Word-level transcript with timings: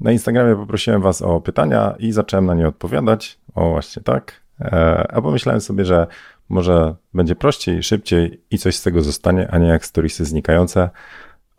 Na 0.00 0.12
Instagramie 0.12 0.56
poprosiłem 0.56 1.02
Was 1.02 1.22
o 1.22 1.40
pytania 1.40 1.94
i 1.98 2.12
zacząłem 2.12 2.46
na 2.46 2.54
nie 2.54 2.68
odpowiadać. 2.68 3.38
O, 3.54 3.70
właśnie 3.70 4.02
tak. 4.02 4.40
E, 4.60 5.06
a 5.12 5.22
pomyślałem 5.22 5.60
sobie, 5.60 5.84
że 5.84 6.06
może 6.48 6.94
będzie 7.14 7.34
prościej, 7.34 7.82
szybciej 7.82 8.42
i 8.50 8.58
coś 8.58 8.76
z 8.76 8.82
tego 8.82 9.02
zostanie, 9.02 9.50
a 9.50 9.58
nie 9.58 9.68
jak 9.68 9.86
storiesy 9.86 10.24
znikające. 10.24 10.90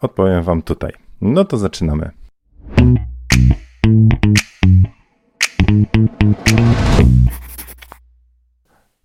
Odpowiem 0.01 0.43
Wam 0.43 0.61
tutaj. 0.61 0.93
No 1.21 1.45
to 1.45 1.57
zaczynamy. 1.57 2.11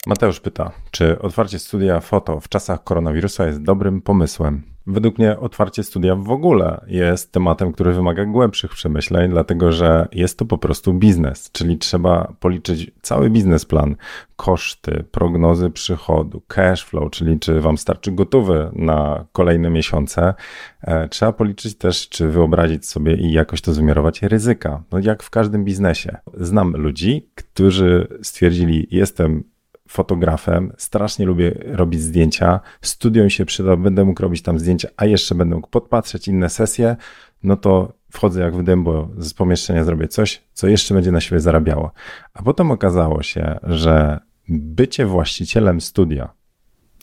Mateusz 0.06 0.40
pyta, 0.40 0.72
czy 0.90 1.18
otwarcie 1.18 1.58
studia 1.58 2.00
foto 2.00 2.40
w 2.40 2.48
czasach 2.48 2.84
koronawirusa 2.84 3.46
jest 3.46 3.62
dobrym 3.62 4.02
pomysłem? 4.02 4.62
Według 4.86 5.18
mnie 5.18 5.38
otwarcie 5.38 5.82
studia 5.82 6.16
w 6.16 6.30
ogóle 6.30 6.84
jest 6.86 7.32
tematem, 7.32 7.72
który 7.72 7.92
wymaga 7.92 8.24
głębszych 8.24 8.70
przemyśleń, 8.70 9.30
dlatego 9.30 9.72
że 9.72 10.08
jest 10.12 10.38
to 10.38 10.44
po 10.44 10.58
prostu 10.58 10.94
biznes, 10.94 11.50
czyli 11.52 11.78
trzeba 11.78 12.32
policzyć 12.40 12.90
cały 13.02 13.30
biznesplan, 13.30 13.96
koszty, 14.36 15.04
prognozy 15.10 15.70
przychodu, 15.70 16.42
cash 16.48 16.84
flow, 16.84 17.10
czyli 17.10 17.38
czy 17.40 17.60
wam 17.60 17.78
starczy 17.78 18.12
gotowy 18.12 18.70
na 18.72 19.26
kolejne 19.32 19.70
miesiące. 19.70 20.34
E, 20.82 21.08
trzeba 21.08 21.32
policzyć 21.32 21.78
też, 21.78 22.08
czy 22.08 22.28
wyobrazić 22.28 22.86
sobie 22.86 23.14
i 23.16 23.32
jakoś 23.32 23.60
to 23.60 23.72
wymiarować 23.72 24.22
ryzyka. 24.22 24.82
No 24.92 24.98
jak 24.98 25.22
w 25.22 25.30
każdym 25.30 25.64
biznesie. 25.64 26.16
Znam 26.34 26.76
ludzi, 26.76 27.28
którzy 27.34 28.18
stwierdzili, 28.22 28.86
jestem 28.90 29.53
fotografem, 29.88 30.72
strasznie 30.78 31.26
lubię 31.26 31.54
robić 31.64 32.00
zdjęcia, 32.00 32.60
studium 32.82 33.30
się 33.30 33.44
przyda, 33.44 33.76
będę 33.76 34.04
mógł 34.04 34.22
robić 34.22 34.42
tam 34.42 34.58
zdjęcia, 34.58 34.88
a 34.96 35.06
jeszcze 35.06 35.34
będę 35.34 35.54
mógł 35.54 35.68
podpatrzeć 35.68 36.28
inne 36.28 36.50
sesje, 36.50 36.96
no 37.42 37.56
to 37.56 37.92
wchodzę 38.10 38.40
jak 38.40 38.56
w 38.56 38.62
dębo 38.62 39.08
z 39.18 39.34
pomieszczenia, 39.34 39.84
zrobię 39.84 40.08
coś, 40.08 40.42
co 40.52 40.68
jeszcze 40.68 40.94
będzie 40.94 41.12
na 41.12 41.20
siebie 41.20 41.40
zarabiało. 41.40 41.92
A 42.34 42.42
potem 42.42 42.70
okazało 42.70 43.22
się, 43.22 43.58
że 43.62 44.20
bycie 44.48 45.06
właścicielem 45.06 45.80
studia 45.80 46.32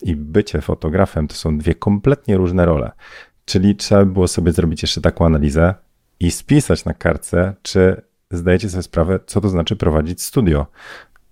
i 0.02 0.16
bycie 0.16 0.62
fotografem 0.62 1.28
to 1.28 1.36
są 1.36 1.58
dwie 1.58 1.76
kompletnie 1.76 2.38
różne 2.38 2.66
role. 2.66 2.92
Czyli 3.46 3.76
trzeba 3.76 4.06
było 4.06 4.28
sobie 4.28 4.52
zrobić 4.52 4.82
jeszcze 4.82 5.02
taką 5.02 5.26
analizę 5.26 5.74
i 6.20 6.32
spisać 6.32 6.86
na 6.86 6.94
kartce, 6.94 7.54
czy 7.62 8.02
zdajecie 8.32 8.70
sobie 8.70 8.84
sprawę, 8.84 9.20
co 9.26 9.42
to 9.42 9.50
znaczy 9.50 9.76
prowadzić 9.76 10.22
studio 10.22 10.68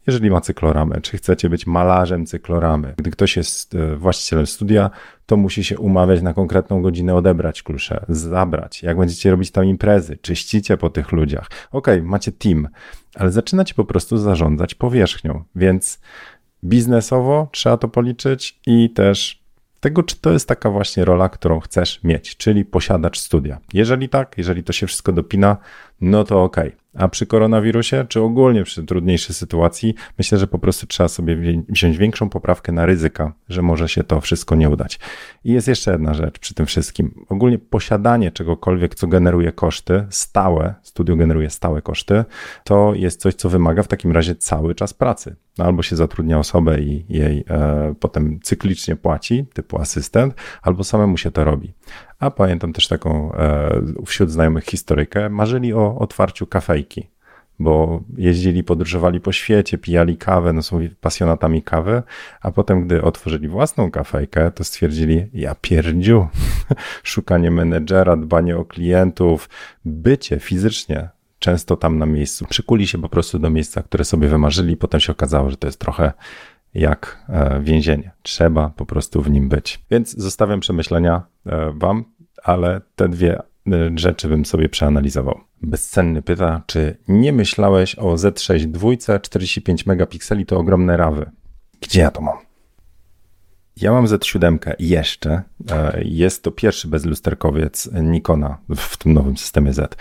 jeżeli 0.10 0.32
ma 0.32 0.42
cykloramę, 0.42 1.02
czy 1.02 1.18
chcecie 1.18 1.50
być 1.50 1.68
malarzem 1.68 2.26
cykloramy. 2.26 2.94
Gdy 2.98 3.12
ktoś 3.12 3.38
jest 3.38 3.76
e, 3.76 3.96
właścicielem 3.96 4.48
studia, 4.48 4.90
to 5.26 5.38
musi 5.38 5.64
się 5.64 5.78
umawiać 5.78 6.22
na 6.22 6.34
konkretną 6.34 6.82
godzinę, 6.82 7.16
odebrać 7.16 7.64
klucze, 7.64 8.06
zabrać. 8.10 8.84
Jak 8.84 8.98
będziecie 8.98 9.32
robić 9.32 9.52
tam 9.52 9.66
imprezy, 9.66 10.18
czyścicie 10.18 10.78
po 10.78 10.90
tych 10.90 11.12
ludziach. 11.12 11.50
Ok, 11.72 11.88
macie 12.04 12.32
team, 12.32 12.68
ale 13.16 13.32
zaczynacie 13.32 13.74
po 13.74 13.86
prostu 13.86 14.18
zarządzać 14.18 14.76
powierzchnią, 14.76 15.44
więc 15.56 16.00
biznesowo 16.64 17.50
trzeba 17.52 17.78
to 17.78 17.88
policzyć 17.88 18.60
i 18.66 18.90
też 18.90 19.44
tego, 19.80 20.04
czy 20.04 20.22
to 20.22 20.32
jest 20.32 20.48
taka 20.48 20.70
właśnie 20.70 21.06
rola, 21.06 21.30
którą 21.30 21.60
chcesz 21.60 22.04
mieć, 22.04 22.38
czyli 22.38 22.66
posiadacz 22.66 23.20
studia. 23.20 23.60
Jeżeli 23.74 24.10
tak, 24.10 24.38
jeżeli 24.38 24.64
to 24.64 24.74
się 24.74 24.88
wszystko 24.88 25.12
dopina, 25.12 25.58
no 26.02 26.24
to 26.24 26.44
ok. 26.44 26.58
A 26.98 27.08
przy 27.08 27.26
koronawirusie, 27.26 28.06
czy 28.10 28.22
ogólnie 28.22 28.64
przy 28.64 28.84
trudniejszej 28.84 29.36
sytuacji, 29.36 29.96
myślę, 30.18 30.38
że 30.38 30.48
po 30.48 30.60
prostu 30.60 30.88
trzeba 30.88 31.10
sobie 31.10 31.38
wziąć 31.70 31.98
większą 31.98 32.30
poprawkę 32.30 32.72
na 32.72 32.86
ryzyka, 32.86 33.34
że 33.50 33.62
może 33.62 33.90
się 33.90 34.04
to 34.04 34.22
wszystko 34.22 34.56
nie 34.56 34.70
udać. 34.70 35.00
I 35.44 35.52
jest 35.52 35.68
jeszcze 35.68 35.92
jedna 35.92 36.14
rzecz 36.14 36.40
przy 36.40 36.54
tym 36.54 36.66
wszystkim. 36.66 37.26
Ogólnie 37.30 37.60
posiadanie 37.60 38.32
czegokolwiek, 38.32 38.96
co 38.96 39.08
generuje 39.08 39.52
koszty, 39.52 40.06
stałe, 40.10 40.76
studio 40.84 41.16
generuje 41.16 41.50
stałe 41.50 41.82
koszty, 41.82 42.26
to 42.64 42.94
jest 42.96 43.22
coś, 43.22 43.36
co 43.36 43.50
wymaga 43.50 43.84
w 43.84 43.88
takim 43.88 44.12
razie 44.12 44.36
cały 44.36 44.76
czas 44.76 44.94
pracy. 44.94 45.36
No, 45.60 45.66
albo 45.66 45.84
się 45.84 45.96
zatrudnia 45.96 46.40
osobę 46.40 46.80
i 46.80 47.06
jej 47.10 47.46
e, 47.50 47.96
potem 48.00 48.40
cyklicznie 48.44 48.96
płaci, 48.96 49.46
typu 49.54 49.82
asystent, 49.82 50.34
albo 50.62 50.84
samemu 50.84 51.18
się 51.18 51.32
to 51.32 51.44
robi. 51.44 51.74
A 52.20 52.32
pamiętam 52.32 52.74
też 52.74 52.88
taką 52.88 53.34
e, 53.34 53.82
wśród 54.06 54.32
znajomych 54.32 54.64
historykę, 54.64 55.30
marzyli 55.30 55.74
o 55.74 55.98
otwarciu 55.98 56.48
kafejki, 56.48 57.10
bo 57.60 58.04
jeździli, 58.18 58.64
podróżowali 58.64 59.20
po 59.20 59.32
świecie, 59.32 59.78
pijali 59.78 60.18
kawę, 60.18 60.54
no 60.54 60.62
są 60.62 60.80
pasjonatami 61.02 61.64
kawy, 61.64 62.04
a 62.42 62.52
potem, 62.52 62.86
gdy 62.86 63.02
otworzyli 63.02 63.48
własną 63.48 63.92
kafejkę, 63.92 64.52
to 64.52 64.64
stwierdzili, 64.64 65.30
ja 65.34 65.56
pierdziu, 65.56 66.28
szukanie 67.04 67.52
menedżera, 67.52 68.16
dbanie 68.16 68.58
o 68.58 68.66
klientów, 68.66 69.50
bycie 69.86 70.40
fizycznie 70.40 71.10
często 71.40 71.78
tam 71.78 71.98
na 71.98 72.06
miejscu. 72.06 72.46
Przykuli 72.50 72.88
się 72.88 73.02
po 73.02 73.10
prostu 73.10 73.40
do 73.40 73.50
miejsca, 73.50 73.84
które 73.84 74.06
sobie 74.06 74.28
wymarzyli, 74.28 74.78
potem 74.78 75.00
się 75.00 75.12
okazało, 75.12 75.50
że 75.50 75.58
to 75.58 75.68
jest 75.68 75.80
trochę 75.80 76.14
jak 76.74 77.26
e, 77.30 77.62
więzienie. 77.64 78.12
Trzeba 78.22 78.70
po 78.70 78.86
prostu 78.86 79.22
w 79.22 79.30
nim 79.30 79.50
być. 79.50 79.80
Więc 79.92 80.18
zostawiam 80.18 80.60
przemyślenia 80.60 81.22
e, 81.46 81.72
Wam, 81.76 82.06
ale 82.44 82.82
te 82.96 83.10
dwie 83.10 83.40
e, 83.40 83.44
rzeczy 83.96 84.28
bym 84.28 84.46
sobie 84.46 84.70
przeanalizował. 84.70 85.40
Bezcenny 85.62 86.22
pyta, 86.22 86.62
czy 86.66 86.98
nie 87.08 87.34
myślałeś 87.34 87.96
o 87.96 88.14
Z6 88.14 88.66
dwójce 88.66 89.20
45 89.20 89.86
megapikseli 89.86 90.46
to 90.46 90.58
ogromne 90.58 90.98
rawy. 90.98 91.32
Gdzie 91.82 92.02
ja 92.02 92.12
to 92.12 92.22
mam? 92.22 92.38
Ja 93.76 93.92
mam 93.92 94.06
Z7 94.06 94.74
jeszcze. 94.80 95.42
Jest 96.02 96.44
to 96.44 96.52
pierwszy 96.52 96.88
bezlusterkowiec 96.88 97.90
Nikona 98.02 98.58
w 98.76 98.98
tym 98.98 99.14
nowym 99.14 99.38
systemie 99.38 99.74
Z. 99.74 99.96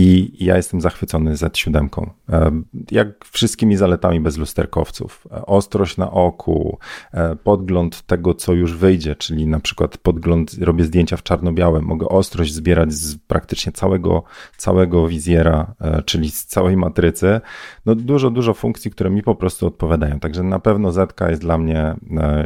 I 0.00 0.36
ja 0.44 0.56
jestem 0.56 0.80
zachwycony 0.80 1.34
Z7. 1.34 1.88
E, 2.28 2.62
jak 2.90 3.24
wszystkimi 3.24 3.76
zaletami 3.76 4.20
bezlusterkowców. 4.20 5.26
E, 5.32 5.46
ostrość 5.46 5.96
na 5.96 6.10
oku, 6.10 6.78
e, 7.12 7.36
podgląd 7.36 8.02
tego, 8.02 8.34
co 8.34 8.52
już 8.52 8.74
wyjdzie, 8.74 9.16
czyli 9.16 9.46
na 9.46 9.60
przykład 9.60 9.98
podgląd, 9.98 10.56
robię 10.60 10.84
zdjęcia 10.84 11.16
w 11.16 11.22
czarno-białym, 11.22 11.84
mogę 11.84 12.08
ostrość 12.08 12.54
zbierać 12.54 12.92
z 12.92 13.16
praktycznie 13.16 13.72
całego, 13.72 14.22
całego 14.56 15.08
wizjera, 15.08 15.74
czyli 16.04 16.30
z 16.30 16.46
całej 16.46 16.76
matrycy. 16.76 17.40
No 17.86 17.94
dużo, 17.94 18.30
dużo 18.30 18.54
funkcji, 18.54 18.90
które 18.90 19.10
mi 19.10 19.22
po 19.22 19.34
prostu 19.34 19.66
odpowiadają. 19.66 20.20
Także 20.20 20.42
na 20.42 20.58
pewno 20.58 20.92
Z 20.92 21.20
jest 21.28 21.42
dla 21.42 21.58
mnie 21.58 21.94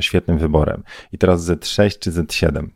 świetnym 0.00 0.38
wyborem. 0.38 0.82
I 1.12 1.18
teraz 1.18 1.46
Z6 1.46 1.98
czy 1.98 2.12
Z7? 2.12 2.66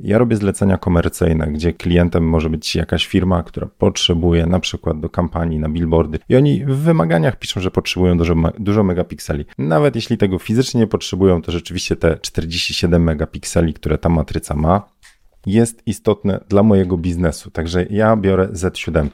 Ja 0.00 0.18
robię 0.18 0.36
zlecenia 0.36 0.78
komercyjne, 0.78 1.46
gdzie 1.46 1.72
klientem 1.72 2.28
może 2.28 2.50
być 2.50 2.74
jakaś 2.76 3.06
firma, 3.06 3.42
która 3.42 3.68
potrzebuje 3.78 4.46
na 4.46 4.60
przykład 4.60 5.00
do 5.00 5.08
kampanii 5.08 5.58
na 5.58 5.68
billboardy 5.68 6.18
i 6.28 6.36
oni 6.36 6.64
w 6.64 6.76
wymaganiach 6.76 7.38
piszą, 7.38 7.60
że 7.60 7.70
potrzebują 7.70 8.18
dużo, 8.18 8.34
dużo 8.58 8.82
megapikseli. 8.82 9.44
Nawet 9.58 9.94
jeśli 9.94 10.18
tego 10.18 10.38
fizycznie 10.38 10.80
nie 10.80 10.86
potrzebują, 10.86 11.42
to 11.42 11.52
rzeczywiście 11.52 11.96
te 11.96 12.18
47 12.18 13.02
megapikseli, 13.02 13.74
które 13.74 13.98
ta 13.98 14.08
matryca 14.08 14.54
ma, 14.54 14.82
jest 15.46 15.82
istotne 15.86 16.40
dla 16.48 16.62
mojego 16.62 16.96
biznesu. 16.96 17.50
Także 17.50 17.86
ja 17.90 18.16
biorę 18.16 18.46
Z7. 18.46 19.08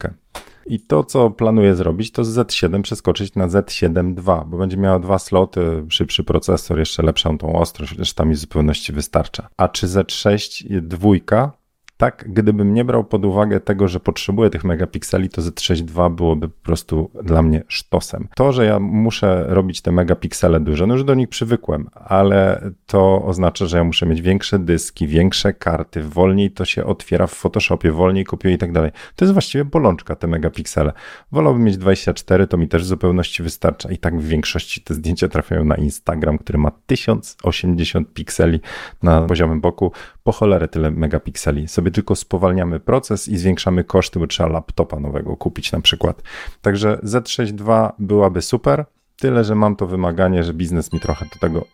I 0.66 0.80
to, 0.80 1.04
co 1.04 1.30
planuję 1.30 1.74
zrobić, 1.74 2.10
to 2.10 2.24
z 2.24 2.36
Z7 2.36 2.82
przeskoczyć 2.82 3.34
na 3.34 3.48
Z7 3.48 4.14
II, 4.26 4.50
bo 4.50 4.58
będzie 4.58 4.76
miała 4.76 4.98
dwa 4.98 5.18
sloty, 5.18 5.84
szybszy 5.88 6.24
procesor, 6.24 6.78
jeszcze 6.78 7.02
lepszą 7.02 7.38
tą 7.38 7.52
ostrość, 7.52 8.12
tam 8.14 8.28
mi 8.28 8.34
w 8.34 8.38
zupełności 8.38 8.92
wystarcza. 8.92 9.48
A 9.56 9.68
czy 9.68 9.86
Z6 9.86 10.80
dwójka 10.80 11.52
tak, 11.96 12.24
gdybym 12.28 12.74
nie 12.74 12.84
brał 12.84 13.04
pod 13.04 13.24
uwagę 13.24 13.60
tego, 13.60 13.88
że 13.88 14.00
potrzebuję 14.00 14.50
tych 14.50 14.64
megapikseli, 14.64 15.28
to 15.28 15.42
Z6 15.42 16.10
byłoby 16.10 16.48
po 16.48 16.62
prostu 16.62 17.10
dla 17.22 17.42
mnie 17.42 17.62
sztosem. 17.68 18.28
To, 18.34 18.52
że 18.52 18.64
ja 18.64 18.80
muszę 18.80 19.44
robić 19.48 19.80
te 19.80 19.92
megapiksele 19.92 20.60
duże, 20.60 20.86
no 20.86 20.94
już 20.94 21.04
do 21.04 21.14
nich 21.14 21.28
przywykłem, 21.28 21.88
ale 21.94 22.70
to 22.86 23.24
oznacza, 23.24 23.66
że 23.66 23.76
ja 23.76 23.84
muszę 23.84 24.06
mieć 24.06 24.22
większe 24.22 24.58
dyski, 24.58 25.06
większe 25.06 25.52
karty, 25.52 26.02
wolniej 26.02 26.50
to 26.50 26.64
się 26.64 26.84
otwiera 26.84 27.26
w 27.26 27.32
Photoshopie, 27.32 27.92
wolniej 27.92 28.24
kopiuję 28.24 28.54
i 28.54 28.58
tak 28.58 28.72
dalej. 28.72 28.90
To 29.16 29.24
jest 29.24 29.32
właściwie 29.32 29.64
bolączka, 29.64 30.16
te 30.16 30.26
megapiksele. 30.26 30.92
Wolałbym 31.32 31.64
mieć 31.64 31.76
24, 31.76 32.46
to 32.46 32.56
mi 32.56 32.68
też 32.68 32.82
w 32.82 32.86
zupełności 32.86 33.42
wystarcza 33.42 33.90
i 33.90 33.98
tak 33.98 34.20
w 34.20 34.24
większości 34.26 34.80
te 34.80 34.94
zdjęcia 34.94 35.28
trafiają 35.28 35.64
na 35.64 35.74
Instagram, 35.74 36.38
który 36.38 36.58
ma 36.58 36.70
1080 36.86 38.14
pikseli 38.14 38.60
na 39.02 39.22
poziomym 39.22 39.60
boku. 39.60 39.92
Po 40.24 40.32
cholerę 40.32 40.68
tyle 40.68 40.90
megapikseli. 40.90 41.68
Sobie 41.68 41.85
sobie 41.86 41.94
tylko 41.94 42.16
spowalniamy 42.16 42.80
proces 42.80 43.28
i 43.28 43.38
zwiększamy 43.38 43.84
koszty, 43.84 44.18
bo 44.18 44.26
trzeba 44.26 44.48
laptopa 44.48 45.00
nowego 45.00 45.36
kupić 45.36 45.72
na 45.72 45.80
przykład. 45.80 46.22
Także 46.62 46.98
Z6 47.04 47.68
II 47.68 48.06
byłaby 48.06 48.42
super, 48.42 48.84
tyle 49.16 49.44
że 49.44 49.54
mam 49.54 49.76
to 49.76 49.86
wymaganie, 49.86 50.44
że 50.44 50.54
biznes 50.54 50.92
mi 50.92 51.00
trochę 51.00 51.26
do 51.34 51.40
tego 51.40 51.64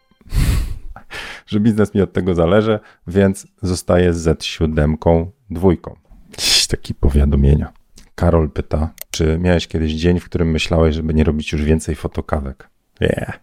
że 1.50 1.60
biznes 1.60 1.94
mi 1.94 2.00
od 2.00 2.12
tego 2.12 2.34
zależy, 2.34 2.78
więc 3.06 3.46
zostaje 3.62 4.14
z 4.14 4.26
Z7 4.26 5.26
dwójką. 5.50 5.96
Takie 6.68 6.94
powiadomienia. 6.94 7.72
Karol 8.14 8.50
pyta, 8.50 8.90
czy 9.10 9.38
miałeś 9.38 9.68
kiedyś 9.68 9.92
dzień, 9.92 10.20
w 10.20 10.24
którym 10.24 10.50
myślałeś, 10.50 10.94
żeby 10.94 11.14
nie 11.14 11.24
robić 11.24 11.52
już 11.52 11.62
więcej 11.62 11.94
fotokawek? 11.94 12.68
Yeah. 13.00 13.40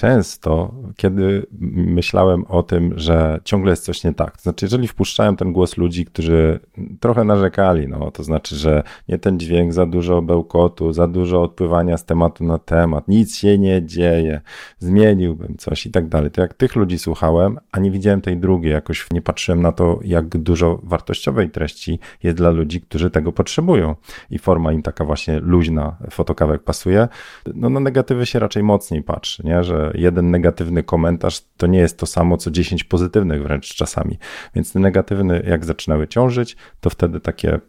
Często, 0.00 0.74
kiedy 0.96 1.46
myślałem 1.60 2.44
o 2.44 2.62
tym, 2.62 2.92
że 2.96 3.40
ciągle 3.44 3.70
jest 3.70 3.84
coś 3.84 4.04
nie 4.04 4.14
tak. 4.14 4.36
To 4.36 4.42
znaczy, 4.42 4.64
jeżeli 4.64 4.88
wpuszczałem 4.88 5.36
ten 5.36 5.52
głos 5.52 5.76
ludzi, 5.76 6.04
którzy 6.04 6.60
trochę 7.00 7.24
narzekali, 7.24 7.88
no 7.88 8.10
to 8.10 8.22
znaczy, 8.22 8.56
że 8.56 8.82
nie 9.08 9.18
ten 9.18 9.38
dźwięk, 9.38 9.72
za 9.72 9.86
dużo 9.86 10.22
bełkotu, 10.22 10.92
za 10.92 11.08
dużo 11.08 11.42
odpływania 11.42 11.96
z 11.96 12.04
tematu 12.04 12.44
na 12.44 12.58
temat, 12.58 13.08
nic 13.08 13.36
się 13.36 13.58
nie 13.58 13.86
dzieje, 13.86 14.40
zmieniłbym 14.78 15.56
coś 15.56 15.86
i 15.86 15.90
tak 15.90 16.08
dalej. 16.08 16.30
To 16.30 16.40
jak 16.40 16.54
tych 16.54 16.76
ludzi 16.76 16.98
słuchałem, 16.98 17.58
a 17.72 17.80
nie 17.80 17.90
widziałem 17.90 18.20
tej 18.20 18.36
drugiej, 18.36 18.72
jakoś 18.72 19.06
nie 19.10 19.22
patrzyłem 19.22 19.62
na 19.62 19.72
to, 19.72 19.98
jak 20.04 20.28
dużo 20.28 20.80
wartościowej 20.82 21.50
treści 21.50 21.98
jest 22.22 22.36
dla 22.36 22.50
ludzi, 22.50 22.80
którzy 22.80 23.10
tego 23.10 23.32
potrzebują 23.32 23.94
i 24.30 24.38
forma 24.38 24.72
im 24.72 24.82
taka 24.82 25.04
właśnie 25.04 25.40
luźna, 25.40 25.96
fotokawek 26.10 26.62
pasuje, 26.62 27.08
no 27.54 27.70
na 27.70 27.80
negatywy 27.80 28.26
się 28.26 28.38
raczej 28.38 28.62
mocniej 28.62 29.02
patrzy, 29.02 29.42
nie? 29.44 29.64
że 29.64 29.87
jeden 29.94 30.30
negatywny 30.30 30.82
komentarz 30.82 31.40
to 31.56 31.66
nie 31.66 31.78
jest 31.78 31.98
to 31.98 32.06
samo, 32.06 32.36
co 32.36 32.50
10 32.50 32.84
pozytywnych 32.84 33.42
wręcz 33.42 33.74
czasami. 33.74 34.18
Więc 34.54 34.72
te 34.72 34.78
negatywne, 34.78 35.40
jak 35.40 35.64
zaczynały 35.64 36.08
ciążyć, 36.08 36.56
to 36.80 36.90
wtedy 36.90 37.20
takie 37.20 37.60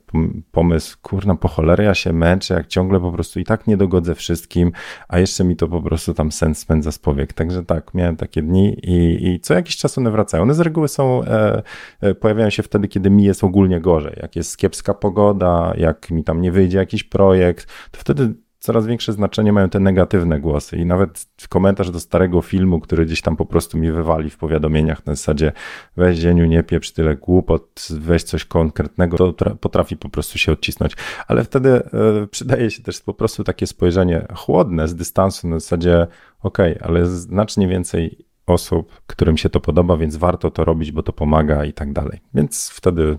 pomysł, 0.52 0.98
kurna, 1.02 1.36
po 1.36 1.48
cholerę 1.48 1.84
ja 1.84 1.94
się 1.94 2.14
męczę, 2.14 2.54
jak 2.54 2.68
ciągle 2.68 3.00
po 3.00 3.12
prostu 3.12 3.40
i 3.40 3.44
tak 3.44 3.68
nie 3.68 3.78
dogodzę 3.78 4.16
wszystkim, 4.16 4.72
a 5.08 5.20
jeszcze 5.20 5.44
mi 5.44 5.56
to 5.56 5.68
po 5.68 5.82
prostu 5.82 6.14
tam 6.14 6.32
sens 6.32 6.58
spędza 6.58 6.92
z 6.92 7.00
powiek. 7.00 7.34
Także 7.34 7.66
tak, 7.66 7.94
miałem 7.94 8.16
takie 8.16 8.42
dni 8.42 8.78
i, 8.84 9.28
i 9.28 9.40
co 9.40 9.54
jakiś 9.54 9.78
czas 9.78 9.98
one 9.98 10.12
wracają. 10.12 10.44
One 10.44 10.54
z 10.54 10.60
reguły 10.60 10.88
są, 10.88 11.24
e, 11.24 11.64
e, 12.02 12.16
pojawiają 12.16 12.50
się 12.50 12.64
wtedy, 12.64 12.88
kiedy 12.88 13.10
mi 13.10 13.24
jest 13.24 13.44
ogólnie 13.44 13.82
gorzej. 13.82 14.14
Jak 14.22 14.36
jest 14.36 14.58
kiepska 14.58 14.94
pogoda, 14.94 15.74
jak 15.78 16.12
mi 16.12 16.24
tam 16.24 16.42
nie 16.42 16.52
wyjdzie 16.52 16.78
jakiś 16.78 17.04
projekt, 17.04 17.68
to 17.92 18.00
wtedy 18.00 18.34
coraz 18.60 18.88
większe 18.88 19.14
znaczenie 19.14 19.54
mają 19.54 19.70
te 19.70 19.80
negatywne 19.80 20.40
głosy. 20.40 20.78
I 20.78 20.86
nawet 20.86 21.26
komentarz 21.50 21.92
do 21.92 22.00
starego 22.00 22.42
filmu, 22.42 22.80
który 22.80 23.06
gdzieś 23.06 23.22
tam 23.22 23.36
po 23.36 23.46
prostu 23.46 23.78
mi 23.78 23.92
wywali 23.92 24.30
w 24.30 24.38
powiadomieniach 24.38 25.06
na 25.06 25.16
zasadzie 25.16 25.52
weź 25.98 26.18
dzieniu, 26.18 26.46
nie 26.46 26.64
pieprz 26.64 26.92
tyle 26.92 27.16
głupot, 27.16 27.88
weź 27.90 28.24
coś 28.24 28.46
konkretnego, 28.46 29.34
to 29.34 29.56
potrafi 29.56 29.98
po 29.98 30.10
prostu 30.10 30.38
się 30.38 30.52
odcisnąć. 30.52 30.94
Ale 31.28 31.44
wtedy 31.44 31.70
e, 31.70 32.28
przydaje 32.28 32.72
się 32.72 32.84
też 32.84 33.02
po 33.02 33.14
prostu 33.14 33.44
takie 33.44 33.68
spojrzenie 33.68 34.28
chłodne 34.36 34.88
z 34.88 34.96
dystansu 34.96 35.48
na 35.48 35.60
zasadzie 35.60 36.08
okej, 36.42 36.78
okay, 36.78 36.88
ale 36.88 37.06
znacznie 37.06 37.68
więcej 37.68 38.26
osób, 38.46 39.02
którym 39.08 39.38
się 39.38 39.50
to 39.50 39.60
podoba, 39.60 39.98
więc 39.98 40.16
warto 40.16 40.52
to 40.52 40.66
robić, 40.66 40.92
bo 40.92 41.04
to 41.04 41.14
pomaga 41.14 41.66
i 41.66 41.74
tak 41.74 41.94
dalej. 41.94 42.20
Więc 42.34 42.70
wtedy 42.70 43.18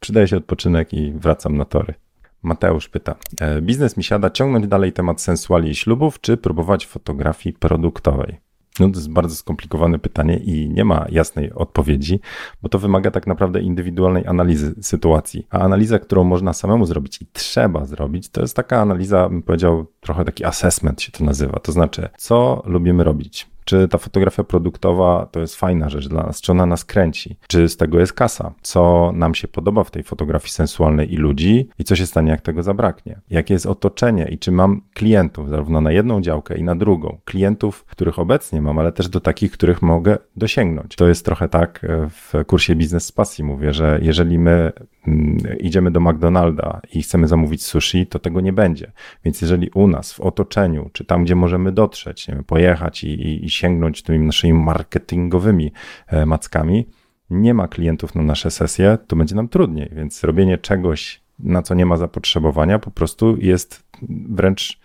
przydaje 0.00 0.28
się 0.28 0.36
odpoczynek 0.36 0.94
i 0.94 1.12
wracam 1.12 1.56
na 1.56 1.64
tory. 1.64 1.94
Mateusz 2.42 2.88
pyta, 2.88 3.14
e, 3.40 3.62
biznes 3.62 3.96
mi 3.96 4.04
siada, 4.04 4.30
ciągnąć 4.30 4.66
dalej 4.66 4.92
temat 4.92 5.20
sensuali 5.20 5.70
i 5.70 5.74
ślubów, 5.74 6.20
czy 6.20 6.36
próbować 6.36 6.86
fotografii 6.86 7.52
produktowej? 7.52 8.48
No 8.80 8.88
to 8.88 8.94
jest 8.94 9.10
bardzo 9.10 9.34
skomplikowane 9.36 9.98
pytanie 9.98 10.36
i 10.36 10.68
nie 10.68 10.84
ma 10.84 11.06
jasnej 11.08 11.52
odpowiedzi, 11.52 12.20
bo 12.62 12.68
to 12.68 12.78
wymaga 12.78 13.10
tak 13.10 13.26
naprawdę 13.26 13.60
indywidualnej 13.60 14.26
analizy 14.26 14.74
sytuacji. 14.82 15.46
A 15.50 15.58
analiza, 15.58 15.98
którą 15.98 16.24
można 16.24 16.52
samemu 16.52 16.86
zrobić 16.86 17.22
i 17.22 17.26
trzeba 17.26 17.84
zrobić, 17.84 18.28
to 18.28 18.40
jest 18.40 18.56
taka 18.56 18.80
analiza, 18.80 19.28
bym 19.28 19.42
powiedział, 19.42 19.86
trochę 20.00 20.24
taki 20.24 20.44
assessment 20.44 21.02
się 21.02 21.12
to 21.12 21.24
nazywa. 21.24 21.60
To 21.60 21.72
znaczy, 21.72 22.08
co 22.18 22.62
lubimy 22.66 23.04
robić, 23.04 23.46
czy 23.68 23.88
ta 23.88 23.98
fotografia 23.98 24.44
produktowa 24.44 25.28
to 25.32 25.40
jest 25.40 25.56
fajna 25.56 25.88
rzecz 25.88 26.08
dla 26.08 26.22
nas, 26.22 26.40
czy 26.40 26.52
ona 26.52 26.66
nas 26.66 26.84
kręci, 26.84 27.36
czy 27.48 27.68
z 27.68 27.76
tego 27.76 28.00
jest 28.00 28.12
kasa, 28.12 28.54
co 28.62 29.12
nam 29.14 29.34
się 29.34 29.48
podoba 29.48 29.84
w 29.84 29.90
tej 29.90 30.02
fotografii 30.02 30.50
sensualnej 30.50 31.14
i 31.14 31.16
ludzi? 31.16 31.68
I 31.78 31.84
co 31.84 31.96
się 31.96 32.06
stanie, 32.06 32.30
jak 32.30 32.40
tego 32.40 32.62
zabraknie, 32.62 33.20
jakie 33.30 33.54
jest 33.54 33.66
otoczenie? 33.66 34.28
I 34.30 34.38
czy 34.38 34.52
mam 34.52 34.80
klientów 34.94 35.48
zarówno 35.48 35.80
na 35.80 35.92
jedną 35.92 36.20
działkę 36.20 36.58
i 36.58 36.62
na 36.62 36.74
drugą, 36.74 37.18
klientów, 37.24 37.84
których 37.84 38.18
obecnie 38.18 38.62
mam, 38.62 38.78
ale 38.78 38.92
też 38.92 39.08
do 39.08 39.20
takich, 39.20 39.52
których 39.52 39.82
mogę 39.82 40.18
dosięgnąć. 40.36 40.96
To 40.96 41.08
jest 41.08 41.24
trochę 41.24 41.48
tak 41.48 41.84
e, 41.84 42.08
w 42.10 42.44
kursie 42.46 42.74
Biznes 42.74 43.06
z 43.06 43.12
Pasji 43.12 43.44
mówię, 43.44 43.72
że 43.72 43.98
jeżeli 44.02 44.38
my 44.38 44.72
mm, 45.06 45.38
idziemy 45.60 45.90
do 45.90 46.00
McDonalda 46.00 46.80
i 46.94 47.02
chcemy 47.02 47.28
zamówić 47.28 47.64
sushi, 47.64 48.06
to 48.06 48.18
tego 48.18 48.40
nie 48.40 48.52
będzie. 48.52 48.92
Więc 49.24 49.40
jeżeli 49.40 49.70
u 49.70 49.88
nas 49.88 50.12
w 50.12 50.20
otoczeniu, 50.20 50.90
czy 50.92 51.04
tam, 51.04 51.24
gdzie 51.24 51.34
możemy 51.34 51.72
dotrzeć, 51.72 52.28
nie 52.28 52.34
wiem, 52.34 52.44
pojechać 52.44 53.04
i, 53.04 53.08
i, 53.08 53.44
i 53.44 53.50
sięgnąć 53.58 54.02
tymi 54.02 54.26
naszymi 54.26 54.52
marketingowymi 54.52 55.72
e, 56.06 56.26
mackami, 56.26 56.88
nie 57.30 57.54
ma 57.54 57.68
klientów 57.68 58.14
na 58.14 58.22
nasze 58.22 58.50
sesje, 58.50 58.98
to 59.06 59.16
będzie 59.16 59.34
nam 59.34 59.48
trudniej. 59.48 59.90
Więc 59.92 60.24
robienie 60.24 60.58
czegoś, 60.58 61.20
na 61.38 61.62
co 61.62 61.74
nie 61.74 61.86
ma 61.86 61.96
zapotrzebowania, 61.96 62.78
po 62.78 62.90
prostu 62.90 63.36
jest 63.36 63.84
wręcz 64.08 64.80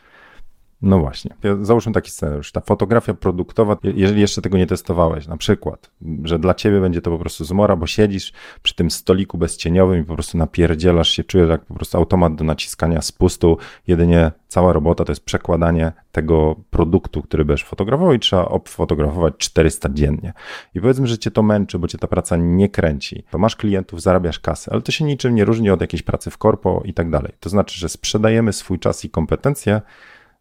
no 0.84 1.00
właśnie. 1.00 1.36
Załóżmy 1.62 1.94
taki 1.94 2.12
scenariusz. 2.12 2.52
Ta 2.52 2.62
fotografia 2.62 3.14
produktowa, 3.14 3.78
jeżeli 3.84 4.22
jeszcze 4.22 4.42
tego 4.42 4.58
nie 4.58 4.68
testowałeś, 4.68 5.28
na 5.28 5.38
przykład, 5.38 5.92
że 6.24 6.40
dla 6.40 6.54
ciebie 6.54 6.82
będzie 6.82 7.02
to 7.02 7.12
po 7.12 7.20
prostu 7.20 7.46
zmora, 7.46 7.76
bo 7.76 7.88
siedzisz 7.88 8.34
przy 8.64 8.76
tym 8.76 8.92
stoliku 8.92 9.38
bezcieniowym 9.38 10.02
i 10.02 10.04
po 10.04 10.14
prostu 10.14 10.38
napierdzielasz 10.38 11.10
się, 11.10 11.24
czujesz 11.24 11.50
jak 11.50 11.66
po 11.66 11.74
prostu 11.74 11.98
automat 11.98 12.36
do 12.36 12.44
naciskania 12.44 13.02
spustu, 13.02 13.58
jedynie 13.88 14.32
cała 14.48 14.74
robota 14.74 15.06
to 15.06 15.12
jest 15.12 15.26
przekładanie 15.26 15.92
tego 16.12 16.56
produktu, 16.70 17.22
który 17.22 17.46
będziesz 17.46 17.66
fotografował 17.66 18.14
i 18.14 18.20
trzeba 18.20 18.46
obfotografować 18.46 19.34
400 19.38 19.90
dziennie. 19.94 20.34
I 20.76 20.82
powiedzmy, 20.82 21.08
że 21.08 21.18
cię 21.18 21.32
to 21.32 21.44
męczy, 21.44 21.80
bo 21.80 21.88
cię 21.88 21.98
ta 21.98 22.08
praca 22.08 22.38
nie 22.38 22.70
kręci. 22.70 23.24
To 23.32 23.38
masz 23.38 23.56
klientów, 23.56 24.02
zarabiasz 24.02 24.40
kasę, 24.40 24.72
ale 24.72 24.82
to 24.82 24.92
się 24.92 25.06
niczym 25.06 25.36
nie 25.36 25.46
różni 25.46 25.70
od 25.70 25.82
jakiejś 25.82 26.04
pracy 26.04 26.32
w 26.32 26.38
korpo 26.38 26.82
i 26.86 26.94
tak 26.94 27.10
dalej. 27.10 27.32
To 27.40 27.50
znaczy, 27.50 27.80
że 27.80 27.90
sprzedajemy 27.90 28.54
swój 28.54 28.80
czas 28.80 29.06
i 29.06 29.10
kompetencje 29.10 29.82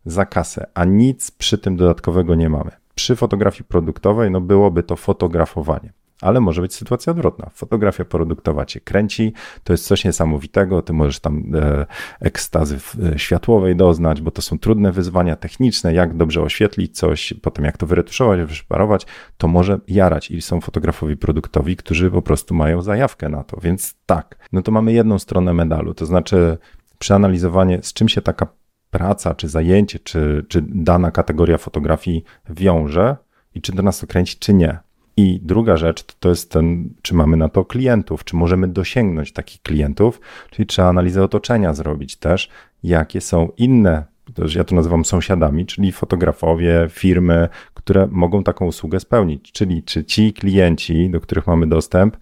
za 0.04 0.26
kasę, 0.26 0.66
a 0.75 0.84
nic 0.84 1.31
przy 1.31 1.58
tym 1.58 1.76
dodatkowego 1.76 2.34
nie 2.34 2.49
mamy. 2.49 2.70
Przy 2.94 3.16
fotografii 3.16 3.64
produktowej 3.64 4.31
no 4.31 4.40
byłoby 4.40 4.82
to 4.82 4.96
fotografowanie. 4.96 5.93
Ale 6.22 6.40
może 6.40 6.62
być 6.62 6.75
sytuacja 6.75 7.10
odwrotna. 7.10 7.50
Fotografia 7.54 8.04
produktowa 8.04 8.66
cię 8.66 8.81
kręci, 8.81 9.32
to 9.64 9.72
jest 9.72 9.87
coś 9.87 10.04
niesamowitego, 10.04 10.82
ty 10.82 10.93
możesz 10.93 11.20
tam 11.20 11.44
e, 11.54 11.87
ekstazy 12.20 12.78
e, 13.14 13.19
światłowej 13.19 13.76
doznać, 13.76 14.20
bo 14.20 14.31
to 14.31 14.43
są 14.43 14.58
trudne 14.58 14.93
wyzwania 14.93 15.37
techniczne, 15.37 15.94
jak 15.94 16.16
dobrze 16.16 16.43
oświetlić 16.43 16.96
coś, 16.99 17.34
potem 17.43 17.64
jak 17.64 17.76
to 17.76 17.87
wyretuszować, 17.87 18.40
wyszparować, 18.40 19.06
to 19.38 19.49
może 19.49 19.81
jarać 19.88 20.31
i 20.31 20.43
są 20.43 20.60
fotografowie 20.60 21.16
produktowi, 21.16 21.76
którzy 21.76 22.10
po 22.10 22.22
prostu 22.22 22.54
mają 22.54 22.82
zajawkę 22.82 23.28
na 23.28 23.44
to, 23.44 23.60
więc 23.60 23.94
tak, 24.06 24.49
no 24.52 24.62
to 24.62 24.72
mamy 24.72 24.93
jedną 24.93 25.19
stronę 25.19 25.54
medalu, 25.54 25.94
to 25.94 26.06
znaczy 26.06 26.58
przeanalizowanie, 26.99 27.78
z 27.82 27.93
czym 27.93 28.08
się 28.08 28.22
taka 28.22 28.46
praca, 28.92 29.34
czy 29.34 29.48
zajęcie, 29.48 29.98
czy, 29.98 30.44
czy 30.48 30.62
dana 30.68 31.10
kategoria 31.10 31.58
fotografii 31.58 32.24
wiąże 32.50 33.16
i 33.54 33.60
czy 33.60 33.72
do 33.72 33.82
nas 33.82 33.98
to 33.98 34.06
kręci, 34.06 34.36
czy 34.38 34.54
nie. 34.54 34.78
I 35.16 35.40
druga 35.42 35.76
rzecz 35.76 36.04
to, 36.20 36.28
jest 36.28 36.50
ten, 36.50 36.94
czy 37.02 37.14
mamy 37.14 37.36
na 37.36 37.48
to 37.48 37.64
klientów, 37.64 38.24
czy 38.24 38.36
możemy 38.36 38.68
dosięgnąć 38.68 39.32
takich 39.32 39.62
klientów, 39.62 40.20
czyli 40.50 40.66
trzeba 40.66 40.88
analizę 40.88 41.22
otoczenia 41.22 41.74
zrobić 41.74 42.16
też, 42.16 42.48
jakie 42.82 43.20
są 43.20 43.48
inne, 43.56 44.04
ja 44.56 44.64
to 44.64 44.75
nazywam 44.75 45.04
sąsiadami, 45.04 45.66
czyli 45.66 45.92
fotografowie, 45.92 46.87
firmy, 46.90 47.49
które 47.75 48.08
mogą 48.11 48.44
taką 48.44 48.66
usługę 48.66 49.00
spełnić. 49.00 49.52
Czyli 49.52 49.82
czy 49.82 50.04
ci 50.04 50.32
klienci, 50.32 51.11
do 51.11 51.20
których 51.20 51.46
mamy 51.46 51.66
dostęp, 51.66 52.16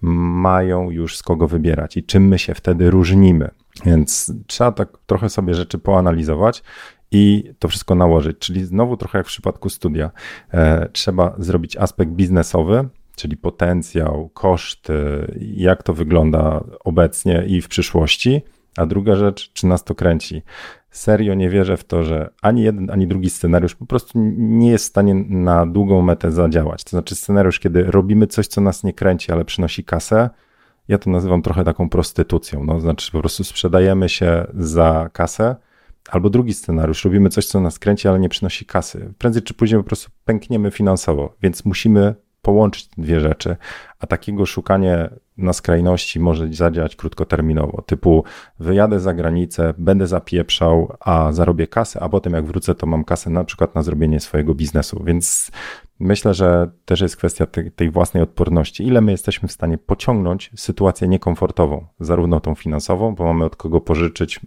mają 0.00 0.90
już 0.90 1.16
z 1.16 1.22
kogo 1.22 1.48
wybierać 1.48 1.96
i 1.96 2.04
czym 2.04 2.28
my 2.28 2.38
się 2.38 2.54
wtedy 2.54 2.90
różnimy. 2.90 3.50
Więc 3.84 4.32
trzeba 4.46 4.72
tak 4.72 4.88
trochę 5.06 5.28
sobie 5.28 5.54
rzeczy 5.54 5.78
poanalizować 5.78 6.62
i 7.10 7.52
to 7.58 7.68
wszystko 7.68 7.94
nałożyć. 7.94 8.38
Czyli 8.38 8.64
znowu 8.64 8.96
trochę 8.96 9.18
jak 9.18 9.26
w 9.26 9.30
przypadku 9.30 9.68
studia, 9.68 10.10
e, 10.52 10.88
trzeba 10.92 11.34
zrobić 11.38 11.76
aspekt 11.76 12.12
biznesowy, 12.12 12.88
czyli 13.16 13.36
potencjał, 13.36 14.30
koszty, 14.34 14.94
jak 15.40 15.82
to 15.82 15.94
wygląda 15.94 16.64
obecnie 16.84 17.44
i 17.46 17.62
w 17.62 17.68
przyszłości. 17.68 18.42
A 18.76 18.86
druga 18.86 19.16
rzecz, 19.16 19.52
czy 19.52 19.66
nas 19.66 19.84
to 19.84 19.94
kręci. 19.94 20.42
Serio 20.90 21.34
nie 21.34 21.50
wierzę 21.50 21.76
w 21.76 21.84
to, 21.84 22.04
że 22.04 22.30
ani 22.42 22.62
jeden, 22.62 22.90
ani 22.90 23.06
drugi 23.06 23.30
scenariusz 23.30 23.74
po 23.74 23.86
prostu 23.86 24.18
nie 24.36 24.70
jest 24.70 24.84
w 24.84 24.88
stanie 24.88 25.14
na 25.28 25.66
długą 25.66 26.02
metę 26.02 26.32
zadziałać. 26.32 26.84
To 26.84 26.90
znaczy, 26.90 27.14
scenariusz, 27.14 27.60
kiedy 27.60 27.82
robimy 27.82 28.26
coś, 28.26 28.46
co 28.46 28.60
nas 28.60 28.84
nie 28.84 28.92
kręci, 28.92 29.32
ale 29.32 29.44
przynosi 29.44 29.84
kasę, 29.84 30.30
ja 30.88 30.98
to 30.98 31.10
nazywam 31.10 31.42
trochę 31.42 31.64
taką 31.64 31.88
prostytucją. 31.88 32.64
No, 32.64 32.80
znaczy, 32.80 33.12
po 33.12 33.20
prostu 33.20 33.44
sprzedajemy 33.44 34.08
się 34.08 34.46
za 34.54 35.10
kasę, 35.12 35.56
albo 36.10 36.30
drugi 36.30 36.54
scenariusz, 36.54 37.04
robimy 37.04 37.28
coś, 37.28 37.46
co 37.46 37.60
nas 37.60 37.78
kręci, 37.78 38.08
ale 38.08 38.20
nie 38.20 38.28
przynosi 38.28 38.66
kasy. 38.66 39.12
Prędzej 39.18 39.42
czy 39.42 39.54
później 39.54 39.80
po 39.80 39.86
prostu 39.86 40.10
pękniemy 40.24 40.70
finansowo, 40.70 41.34
więc 41.42 41.64
musimy 41.64 42.14
połączyć 42.46 42.88
dwie 42.98 43.20
rzeczy, 43.20 43.56
a 44.00 44.06
takiego 44.06 44.46
szukanie 44.46 45.10
na 45.38 45.52
skrajności 45.52 46.20
może 46.20 46.48
zadziałać 46.54 46.96
krótkoterminowo, 46.96 47.82
typu 47.82 48.24
wyjadę 48.60 49.00
za 49.00 49.14
granicę, 49.14 49.74
będę 49.78 50.06
zapieprzał, 50.06 50.92
a 51.00 51.32
zarobię 51.32 51.66
kasę, 51.66 52.00
a 52.00 52.08
potem 52.08 52.32
jak 52.32 52.44
wrócę, 52.44 52.74
to 52.74 52.86
mam 52.86 53.04
kasę 53.04 53.30
na 53.30 53.44
przykład 53.44 53.74
na 53.74 53.82
zrobienie 53.82 54.20
swojego 54.20 54.54
biznesu, 54.54 55.02
więc 55.04 55.50
Myślę, 56.00 56.34
że 56.34 56.70
też 56.84 57.00
jest 57.00 57.16
kwestia 57.16 57.46
tej, 57.46 57.72
tej, 57.72 57.90
własnej 57.90 58.22
odporności. 58.22 58.86
Ile 58.86 59.00
my 59.00 59.12
jesteśmy 59.12 59.48
w 59.48 59.52
stanie 59.52 59.78
pociągnąć 59.78 60.50
sytuację 60.56 61.08
niekomfortową, 61.08 61.86
zarówno 62.00 62.40
tą 62.40 62.54
finansową, 62.54 63.14
bo 63.14 63.24
mamy 63.24 63.44
od 63.44 63.56
kogo 63.56 63.80
pożyczyć, 63.80 64.40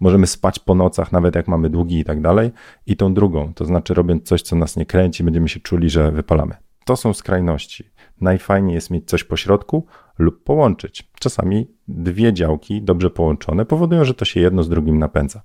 możemy 0.00 0.26
spać 0.26 0.58
po 0.58 0.74
nocach, 0.74 1.12
nawet 1.12 1.34
jak 1.34 1.48
mamy 1.48 1.70
długi 1.70 1.98
i 1.98 2.04
tak 2.04 2.20
dalej, 2.20 2.50
i 2.86 2.96
tą 2.96 3.14
drugą, 3.14 3.54
to 3.54 3.64
znaczy 3.64 3.94
robiąc 3.94 4.22
coś, 4.22 4.42
co 4.42 4.56
nas 4.56 4.76
nie 4.76 4.86
kręci, 4.86 5.24
będziemy 5.24 5.48
się 5.48 5.60
czuli, 5.60 5.90
że 5.90 6.12
wypalamy. 6.12 6.69
To 6.84 6.96
są 6.96 7.14
skrajności. 7.14 7.90
Najfajniej 8.20 8.74
jest 8.74 8.90
mieć 8.90 9.08
coś 9.08 9.24
pośrodku 9.24 9.86
lub 10.18 10.44
połączyć. 10.44 11.10
Czasami 11.20 11.70
dwie 11.88 12.32
działki 12.32 12.82
dobrze 12.82 13.10
połączone 13.10 13.64
powodują, 13.64 14.04
że 14.04 14.14
to 14.14 14.24
się 14.24 14.40
jedno 14.40 14.62
z 14.62 14.68
drugim 14.68 14.98
napędza. 14.98 15.42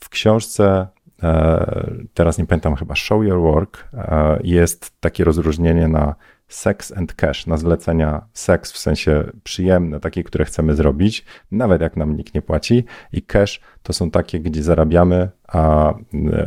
W 0.00 0.08
książce 0.08 0.86
E, 1.22 1.92
teraz 2.14 2.38
nie 2.38 2.46
pamiętam 2.46 2.76
chyba 2.76 2.94
Show 2.94 3.24
Your 3.24 3.40
Work, 3.40 3.88
e, 3.94 4.38
jest 4.44 5.00
takie 5.00 5.24
rozróżnienie 5.24 5.88
na 5.88 6.14
sex 6.48 6.92
and 6.96 7.14
cash, 7.14 7.46
na 7.46 7.56
zlecenia 7.56 8.26
seks 8.32 8.72
w 8.72 8.78
sensie 8.78 9.24
przyjemne, 9.42 10.00
takie, 10.00 10.24
które 10.24 10.44
chcemy 10.44 10.74
zrobić, 10.74 11.24
nawet 11.50 11.82
jak 11.82 11.96
nam 11.96 12.16
nikt 12.16 12.34
nie 12.34 12.42
płaci, 12.42 12.84
i 13.12 13.22
cash 13.22 13.60
to 13.82 13.92
są 13.92 14.10
takie, 14.10 14.40
gdzie 14.40 14.62
zarabiamy, 14.62 15.30
a 15.48 15.90
e, 15.90 15.94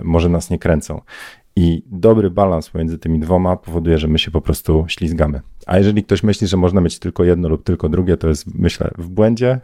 może 0.04 0.30
nas 0.30 0.50
nie 0.50 0.60
kręcą. 0.60 1.02
I 1.56 1.84
dobry 1.86 2.30
balans 2.30 2.70
pomiędzy 2.70 3.00
tymi 3.00 3.20
dwoma 3.20 3.58
powoduje, 3.58 3.98
że 3.98 4.08
my 4.08 4.20
się 4.20 4.32
po 4.32 4.42
prostu 4.42 4.86
ślizgamy. 4.88 5.42
A 5.66 5.78
jeżeli 5.78 6.04
ktoś 6.04 6.24
myśli, 6.24 6.48
że 6.48 6.58
można 6.58 6.82
mieć 6.82 7.00
tylko 7.00 7.24
jedno 7.24 7.50
lub 7.50 7.64
tylko 7.64 7.90
drugie, 7.90 8.18
to 8.18 8.28
jest, 8.28 8.56
myślę, 8.56 8.92
w 8.98 9.10
błędzie, 9.10 9.60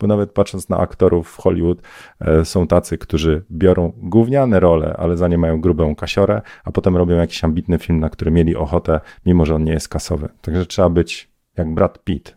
bo 0.00 0.06
nawet 0.06 0.32
patrząc 0.32 0.68
na 0.68 0.78
aktorów 0.78 1.28
w 1.28 1.36
Hollywood, 1.36 1.82
e, 2.20 2.44
są 2.44 2.66
tacy, 2.66 2.98
którzy 2.98 3.44
biorą 3.50 3.92
gówniane 3.96 4.60
role, 4.60 4.96
ale 4.98 5.16
za 5.16 5.28
nie 5.28 5.38
mają 5.38 5.60
grubą 5.60 5.94
kasiorę, 5.94 6.42
a 6.64 6.72
potem 6.72 6.96
robią 6.96 7.16
jakiś 7.16 7.44
ambitny 7.44 7.78
film, 7.78 8.00
na 8.00 8.10
który 8.10 8.30
mieli 8.30 8.56
ochotę, 8.56 9.00
mimo 9.26 9.46
że 9.46 9.54
on 9.54 9.64
nie 9.64 9.72
jest 9.72 9.88
kasowy. 9.88 10.28
Także 10.40 10.66
trzeba 10.66 10.90
być 10.90 11.30
jak 11.56 11.74
Brad 11.74 12.04
Pitt. 12.04 12.36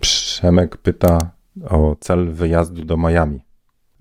Przemek 0.00 0.76
pyta 0.76 1.18
o 1.70 1.96
cel 2.00 2.30
wyjazdu 2.30 2.84
do 2.84 2.96
Miami. 2.96 3.40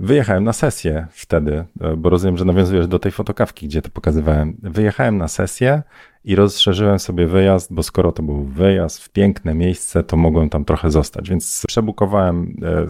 Wyjechałem 0.02 0.44
na 0.44 0.54
sesję 0.54 1.08
wtedy, 1.12 1.66
e, 1.82 1.98
bo 1.98 2.10
rozumiem, 2.10 2.38
że 2.38 2.46
nawiązujesz 2.46 2.88
do 2.88 3.00
tej 3.00 3.12
fotokawki, 3.12 3.68
gdzie 3.68 3.82
to 3.82 3.90
pokazywałem. 3.90 4.58
Wyjechałem 4.64 5.18
na 5.18 5.28
sesję 5.28 5.82
i 6.24 6.36
rozszerzyłem 6.36 7.00
sobie 7.00 7.28
wyjazd, 7.28 7.74
bo 7.74 7.84
skoro 7.84 8.12
to 8.12 8.24
był 8.24 8.44
wyjazd 8.44 9.04
w 9.04 9.10
piękne 9.10 9.54
miejsce, 9.54 10.04
to 10.04 10.18
mogłem 10.18 10.50
tam 10.50 10.66
trochę 10.66 10.92
zostać, 10.92 11.30
więc 11.30 11.64
przebukowałem 11.68 12.56
e, 12.64 12.86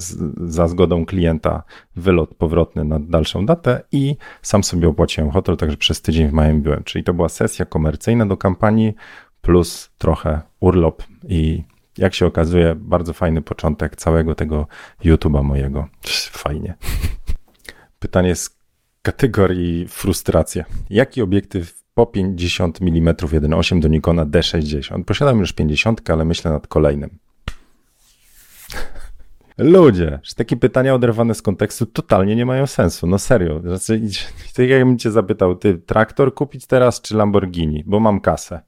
za 0.47 0.67
zgodą 0.67 1.05
klienta 1.05 1.63
wylot 1.95 2.35
powrotny 2.35 2.83
na 2.83 2.99
dalszą 2.99 3.45
datę 3.45 3.81
i 3.91 4.15
sam 4.41 4.63
sobie 4.63 4.87
opłaciłem 4.87 5.31
hotel, 5.31 5.57
także 5.57 5.77
przez 5.77 6.01
tydzień 6.01 6.29
w 6.29 6.33
Miami 6.33 6.61
byłem. 6.61 6.83
Czyli 6.83 7.03
to 7.03 7.13
była 7.13 7.29
sesja 7.29 7.65
komercyjna 7.65 8.25
do 8.25 8.37
kampanii 8.37 8.93
plus 9.41 9.89
trochę 9.97 10.41
urlop 10.59 11.03
i 11.27 11.63
jak 11.97 12.13
się 12.13 12.25
okazuje, 12.25 12.75
bardzo 12.75 13.13
fajny 13.13 13.41
początek 13.41 13.95
całego 13.95 14.35
tego 14.35 14.67
YouTube'a 15.05 15.43
mojego. 15.43 15.87
Fajnie. 16.31 16.73
Pytanie 17.99 18.35
z 18.35 18.57
kategorii 19.01 19.87
frustracja. 19.87 20.65
Jaki 20.89 21.21
obiektyw 21.21 21.81
po 21.93 22.05
50 22.05 22.81
mm 22.81 23.15
1.8 23.15 23.79
do 23.79 23.87
Nikona 23.87 24.25
D60? 24.25 25.03
Posiadam 25.03 25.39
już 25.39 25.53
50, 25.53 26.09
ale 26.09 26.25
myślę 26.25 26.51
nad 26.51 26.67
kolejnym. 26.67 27.17
Ludzie, 29.57 30.19
że 30.23 30.35
takie 30.35 30.57
pytania 30.57 30.95
oderwane 30.95 31.35
z 31.35 31.41
kontekstu 31.41 31.85
totalnie 31.85 32.35
nie 32.35 32.45
mają 32.45 32.67
sensu. 32.67 33.07
No 33.07 33.19
serio. 33.19 33.59
Znaczy, 33.59 34.01
tak 34.55 34.69
jakbym 34.69 34.97
cię 34.97 35.11
zapytał, 35.11 35.55
ty 35.55 35.77
traktor 35.77 36.33
kupić 36.33 36.67
teraz 36.67 37.01
czy 37.01 37.15
Lamborghini? 37.15 37.83
Bo 37.87 37.99
mam 37.99 38.21
kasę. 38.21 38.61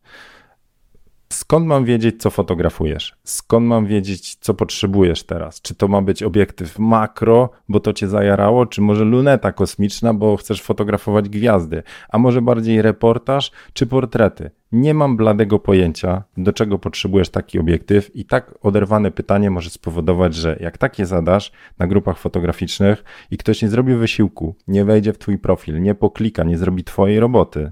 Skąd 1.33 1.65
mam 1.65 1.85
wiedzieć, 1.85 2.21
co 2.21 2.29
fotografujesz? 2.29 3.15
Skąd 3.23 3.67
mam 3.67 3.85
wiedzieć, 3.85 4.35
co 4.35 4.53
potrzebujesz 4.53 5.23
teraz? 5.23 5.61
Czy 5.61 5.75
to 5.75 5.87
ma 5.87 6.01
być 6.01 6.23
obiektyw 6.23 6.79
makro, 6.79 7.49
bo 7.69 7.79
to 7.79 7.93
cię 7.93 8.07
zajarało, 8.07 8.65
czy 8.65 8.81
może 8.81 9.03
luneta 9.03 9.51
kosmiczna, 9.51 10.13
bo 10.13 10.37
chcesz 10.37 10.61
fotografować 10.61 11.29
gwiazdy, 11.29 11.83
a 12.09 12.17
może 12.17 12.41
bardziej 12.41 12.81
reportaż 12.81 13.51
czy 13.73 13.87
portrety? 13.87 14.51
Nie 14.71 14.93
mam 14.93 15.17
bladego 15.17 15.59
pojęcia, 15.59 16.23
do 16.37 16.53
czego 16.53 16.79
potrzebujesz 16.79 17.29
taki 17.29 17.59
obiektyw, 17.59 18.15
i 18.15 18.25
tak 18.25 18.55
oderwane 18.61 19.11
pytanie 19.11 19.49
może 19.49 19.69
spowodować, 19.69 20.35
że 20.35 20.57
jak 20.59 20.77
takie 20.77 21.05
zadasz 21.05 21.51
na 21.79 21.87
grupach 21.87 22.17
fotograficznych 22.17 23.03
i 23.31 23.37
ktoś 23.37 23.61
nie 23.61 23.69
zrobi 23.69 23.95
wysiłku, 23.95 24.55
nie 24.67 24.85
wejdzie 24.85 25.13
w 25.13 25.17
Twój 25.17 25.37
profil, 25.37 25.81
nie 25.81 25.95
poklika, 25.95 26.43
nie 26.43 26.57
zrobi 26.57 26.83
Twojej 26.83 27.19
roboty, 27.19 27.71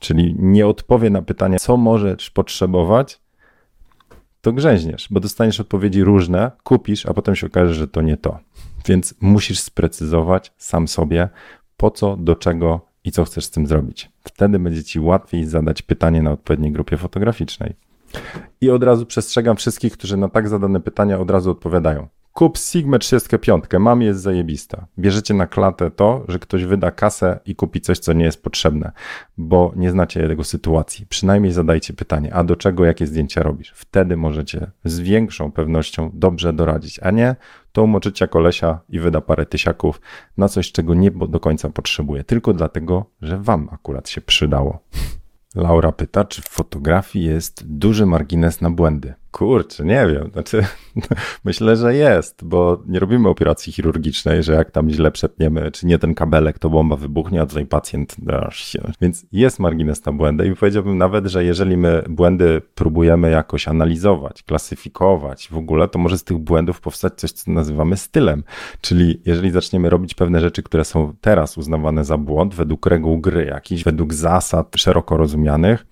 czyli 0.00 0.36
nie 0.38 0.66
odpowie 0.66 1.10
na 1.10 1.22
pytanie, 1.22 1.58
co 1.58 1.76
możesz 1.76 2.30
potrzebować, 2.30 3.20
to 4.40 4.52
grzęźniesz, 4.52 5.08
bo 5.10 5.20
dostaniesz 5.20 5.60
odpowiedzi 5.60 6.04
różne, 6.04 6.50
kupisz, 6.62 7.06
a 7.06 7.14
potem 7.14 7.36
się 7.36 7.46
okaże, 7.46 7.74
że 7.74 7.88
to 7.88 8.02
nie 8.02 8.16
to. 8.16 8.38
Więc 8.86 9.14
musisz 9.20 9.60
sprecyzować 9.60 10.52
sam 10.58 10.88
sobie, 10.88 11.28
po 11.76 11.90
co, 11.90 12.16
do 12.16 12.36
czego 12.36 12.80
i 13.04 13.12
co 13.12 13.24
chcesz 13.24 13.44
z 13.44 13.50
tym 13.50 13.66
zrobić. 13.66 14.10
Wtedy 14.24 14.58
będzie 14.58 14.84
ci 14.84 15.00
łatwiej 15.00 15.46
zadać 15.46 15.82
pytanie 15.82 16.22
na 16.22 16.30
odpowiedniej 16.30 16.72
grupie 16.72 16.96
fotograficznej. 16.96 17.74
I 18.60 18.70
od 18.70 18.84
razu 18.84 19.06
przestrzegam 19.06 19.56
wszystkich, 19.56 19.92
którzy 19.92 20.16
na 20.16 20.28
tak 20.28 20.48
zadane 20.48 20.80
pytania 20.80 21.18
od 21.18 21.30
razu 21.30 21.50
odpowiadają. 21.50 22.08
Kup 22.32 22.58
Sigma 22.58 22.98
35, 22.98 23.64
mam 23.78 24.02
jest 24.02 24.20
zajebista. 24.20 24.86
Bierzecie 24.98 25.34
na 25.34 25.46
klatę 25.46 25.90
to, 25.90 26.24
że 26.28 26.38
ktoś 26.38 26.64
wyda 26.64 26.90
kasę 26.90 27.40
i 27.46 27.54
kupi 27.56 27.80
coś, 27.80 27.98
co 27.98 28.12
nie 28.12 28.24
jest 28.24 28.42
potrzebne, 28.42 28.92
bo 29.38 29.72
nie 29.76 29.90
znacie 29.90 30.20
jego 30.20 30.44
sytuacji. 30.44 31.06
Przynajmniej 31.06 31.52
zadajcie 31.52 31.92
pytanie, 31.92 32.34
a 32.34 32.44
do 32.44 32.56
czego 32.56 32.84
jakie 32.84 33.06
zdjęcia 33.06 33.42
robisz? 33.42 33.72
Wtedy 33.74 34.16
możecie 34.16 34.70
z 34.84 35.00
większą 35.00 35.52
pewnością 35.52 36.10
dobrze 36.14 36.52
doradzić, 36.52 37.00
a 37.02 37.10
nie 37.10 37.36
to 37.72 37.82
umoczycie 37.82 38.28
kolesia 38.28 38.80
i 38.88 38.98
wyda 38.98 39.20
parę 39.20 39.46
tysiaków 39.46 40.00
na 40.36 40.48
coś, 40.48 40.72
czego 40.72 40.94
nie 40.94 41.10
do 41.10 41.40
końca 41.40 41.70
potrzebuje, 41.70 42.24
tylko 42.24 42.52
dlatego, 42.52 43.04
że 43.22 43.38
wam 43.38 43.68
akurat 43.72 44.08
się 44.08 44.20
przydało. 44.20 44.78
Laura 45.54 45.92
pyta, 45.92 46.24
czy 46.24 46.42
w 46.42 46.48
fotografii 46.48 47.24
jest 47.24 47.78
duży 47.78 48.06
margines 48.06 48.60
na 48.60 48.70
błędy. 48.70 49.14
Kurczę, 49.30 49.84
nie 49.84 50.06
wiem. 50.06 50.30
Znaczy, 50.32 50.66
myślę, 51.44 51.76
że 51.76 51.94
jest, 51.94 52.44
bo 52.44 52.82
nie 52.86 52.98
robimy 52.98 53.28
operacji 53.28 53.72
chirurgicznej, 53.72 54.42
że 54.42 54.52
jak 54.52 54.70
tam 54.70 54.90
źle 54.90 55.10
przetniemy, 55.10 55.70
czy 55.70 55.86
nie 55.86 55.98
ten 55.98 56.14
kabelek, 56.14 56.58
to 56.58 56.70
bomba 56.70 56.96
wybuchnie, 56.96 57.42
a 57.42 57.46
tutaj 57.46 57.66
pacjent. 57.66 58.16
Więc 59.00 59.26
jest 59.32 59.58
margines 59.58 60.04
na 60.04 60.12
błędy 60.12 60.46
i 60.46 60.56
powiedziałbym 60.56 60.98
nawet, 60.98 61.26
że 61.26 61.44
jeżeli 61.44 61.76
my 61.76 62.02
błędy 62.08 62.62
próbujemy 62.74 63.30
jakoś 63.30 63.68
analizować, 63.68 64.42
klasyfikować 64.42 65.48
w 65.48 65.56
ogóle, 65.56 65.88
to 65.88 65.98
może 65.98 66.18
z 66.18 66.24
tych 66.24 66.38
błędów 66.38 66.80
powstać 66.80 67.14
coś, 67.14 67.32
co 67.32 67.52
nazywamy 67.52 67.96
stylem. 67.96 68.44
Czyli 68.80 69.20
jeżeli 69.26 69.50
zaczniemy 69.50 69.90
robić 69.90 70.14
pewne 70.14 70.40
rzeczy, 70.40 70.62
które 70.62 70.84
są 70.84 71.14
teraz 71.20 71.58
uznawane 71.58 72.04
za 72.04 72.18
błąd, 72.18 72.54
według 72.54 72.86
reguł 72.86 73.18
gry, 73.18 73.44
jakichś 73.44 73.84
według 73.84 74.14
zasad 74.14 74.72
szeroko 74.76 75.16
rozumianych, 75.16 75.89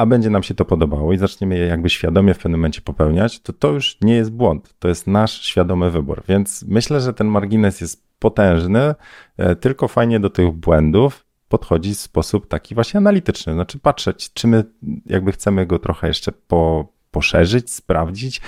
a 0.00 0.06
będzie 0.06 0.30
nam 0.30 0.42
się 0.42 0.54
to 0.54 0.64
podobało 0.64 1.12
i 1.12 1.18
zaczniemy 1.18 1.58
je 1.58 1.66
jakby 1.66 1.90
świadomie 1.90 2.34
w 2.34 2.38
pewnym 2.38 2.60
momencie 2.60 2.80
popełniać, 2.80 3.40
to 3.40 3.52
to 3.52 3.68
już 3.68 3.98
nie 4.00 4.14
jest 4.14 4.32
błąd, 4.32 4.74
to 4.78 4.88
jest 4.88 5.06
nasz 5.06 5.42
świadomy 5.42 5.90
wybór. 5.90 6.22
Więc 6.28 6.64
myślę, 6.68 7.00
że 7.00 7.14
ten 7.14 7.26
margines 7.26 7.80
jest 7.80 8.04
potężny, 8.18 8.94
e, 9.36 9.56
tylko 9.56 9.88
fajnie 9.88 10.20
do 10.20 10.30
tych 10.30 10.50
błędów 10.52 11.26
podchodzi 11.48 11.94
w 11.94 12.00
sposób 12.00 12.48
taki 12.48 12.74
właśnie 12.74 12.98
analityczny, 12.98 13.52
znaczy 13.52 13.78
patrzeć, 13.78 14.32
czy 14.32 14.48
my 14.48 14.64
jakby 15.06 15.32
chcemy 15.32 15.66
go 15.66 15.78
trochę 15.78 16.08
jeszcze 16.08 16.32
po, 16.32 16.92
poszerzyć, 17.10 17.72
sprawdzić, 17.72 18.40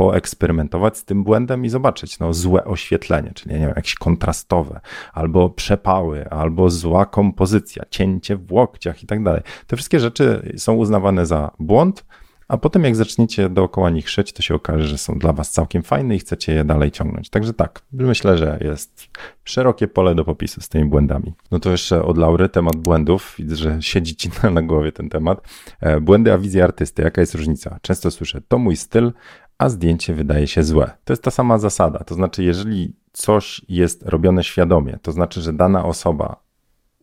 poeksperymentować 0.00 0.98
z 0.98 1.04
tym 1.04 1.24
błędem 1.24 1.64
i 1.64 1.68
zobaczyć, 1.68 2.18
no 2.18 2.34
złe 2.34 2.64
oświetlenie, 2.64 3.32
czyli 3.34 3.54
nie 3.54 3.60
wiem, 3.60 3.72
jakieś 3.76 3.94
kontrastowe, 3.94 4.80
albo 5.12 5.50
przepały, 5.50 6.30
albo 6.30 6.70
zła 6.70 7.06
kompozycja, 7.06 7.82
cięcie 7.90 8.36
w 8.36 8.52
łokciach 8.52 9.02
i 9.02 9.06
tak 9.06 9.22
dalej. 9.22 9.42
Te 9.66 9.76
wszystkie 9.76 10.00
rzeczy 10.00 10.52
są 10.56 10.74
uznawane 10.74 11.26
za 11.26 11.50
błąd, 11.58 12.04
a 12.48 12.56
potem 12.56 12.84
jak 12.84 12.96
zaczniecie 12.96 13.48
dookoła 13.48 13.90
nich 13.90 14.10
szyć, 14.10 14.32
to 14.32 14.42
się 14.42 14.54
okaże, 14.54 14.86
że 14.86 14.98
są 14.98 15.18
dla 15.18 15.32
was 15.32 15.50
całkiem 15.50 15.82
fajne 15.82 16.16
i 16.16 16.18
chcecie 16.18 16.52
je 16.52 16.64
dalej 16.64 16.90
ciągnąć. 16.90 17.30
Także 17.30 17.52
tak, 17.52 17.82
myślę, 17.92 18.38
że 18.38 18.58
jest 18.60 19.08
szerokie 19.44 19.88
pole 19.88 20.14
do 20.14 20.24
popisu 20.24 20.60
z 20.60 20.68
tymi 20.68 20.84
błędami. 20.84 21.32
No 21.50 21.58
to 21.58 21.70
jeszcze 21.70 22.02
od 22.02 22.18
Laury 22.18 22.48
temat 22.48 22.76
błędów. 22.76 23.34
Widzę, 23.38 23.56
że 23.56 23.82
siedzi 23.82 24.16
ci 24.16 24.30
na 24.52 24.62
głowie 24.62 24.92
ten 24.92 25.08
temat. 25.08 25.48
E, 25.80 26.00
błędy 26.00 26.32
a 26.32 26.38
wizja 26.38 26.64
artysty. 26.64 27.02
Jaka 27.02 27.20
jest 27.20 27.34
różnica? 27.34 27.78
Często 27.82 28.10
słyszę, 28.10 28.40
to 28.48 28.58
mój 28.58 28.76
styl, 28.76 29.12
a 29.60 29.68
zdjęcie 29.68 30.14
wydaje 30.14 30.46
się 30.46 30.62
złe. 30.62 30.90
To 31.04 31.12
jest 31.12 31.22
ta 31.22 31.30
sama 31.30 31.58
zasada. 31.58 31.98
To 31.98 32.14
znaczy, 32.14 32.44
jeżeli 32.44 32.96
coś 33.12 33.60
jest 33.68 34.02
robione 34.02 34.44
świadomie, 34.44 34.98
to 35.02 35.12
znaczy, 35.12 35.40
że 35.40 35.52
dana 35.52 35.84
osoba 35.84 36.42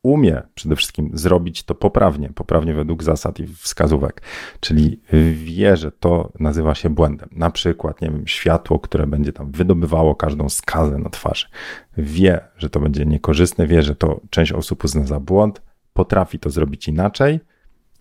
umie 0.04 0.42
przede 0.56 0.76
wszystkim 0.76 1.10
zrobić 1.14 1.64
to 1.64 1.76
poprawnie, 1.76 2.30
poprawnie 2.30 2.74
według 2.74 3.04
zasad 3.04 3.40
i 3.40 3.48
wskazówek, 3.48 4.22
czyli 4.60 5.02
wie, 5.34 5.78
że 5.78 5.92
to 5.92 6.32
nazywa 6.40 6.76
się 6.76 6.90
błędem. 6.90 7.30
Na 7.32 7.50
przykład, 7.50 8.02
nie 8.02 8.10
wiem, 8.10 8.28
światło, 8.28 8.80
które 8.80 9.08
będzie 9.08 9.34
tam 9.34 9.52
wydobywało 9.52 10.16
każdą 10.16 10.50
skazę 10.50 10.98
na 10.98 11.10
twarzy. 11.10 11.48
Wie, 11.98 12.40
że 12.58 12.70
to 12.70 12.80
będzie 12.80 13.06
niekorzystne, 13.06 13.68
wie, 13.68 13.82
że 13.82 13.96
to 13.96 14.22
część 14.30 14.52
osób 14.52 14.84
uzna 14.84 15.06
za 15.06 15.20
błąd, 15.20 15.62
potrafi 15.94 16.40
to 16.40 16.50
zrobić 16.50 16.88
inaczej, 16.88 17.40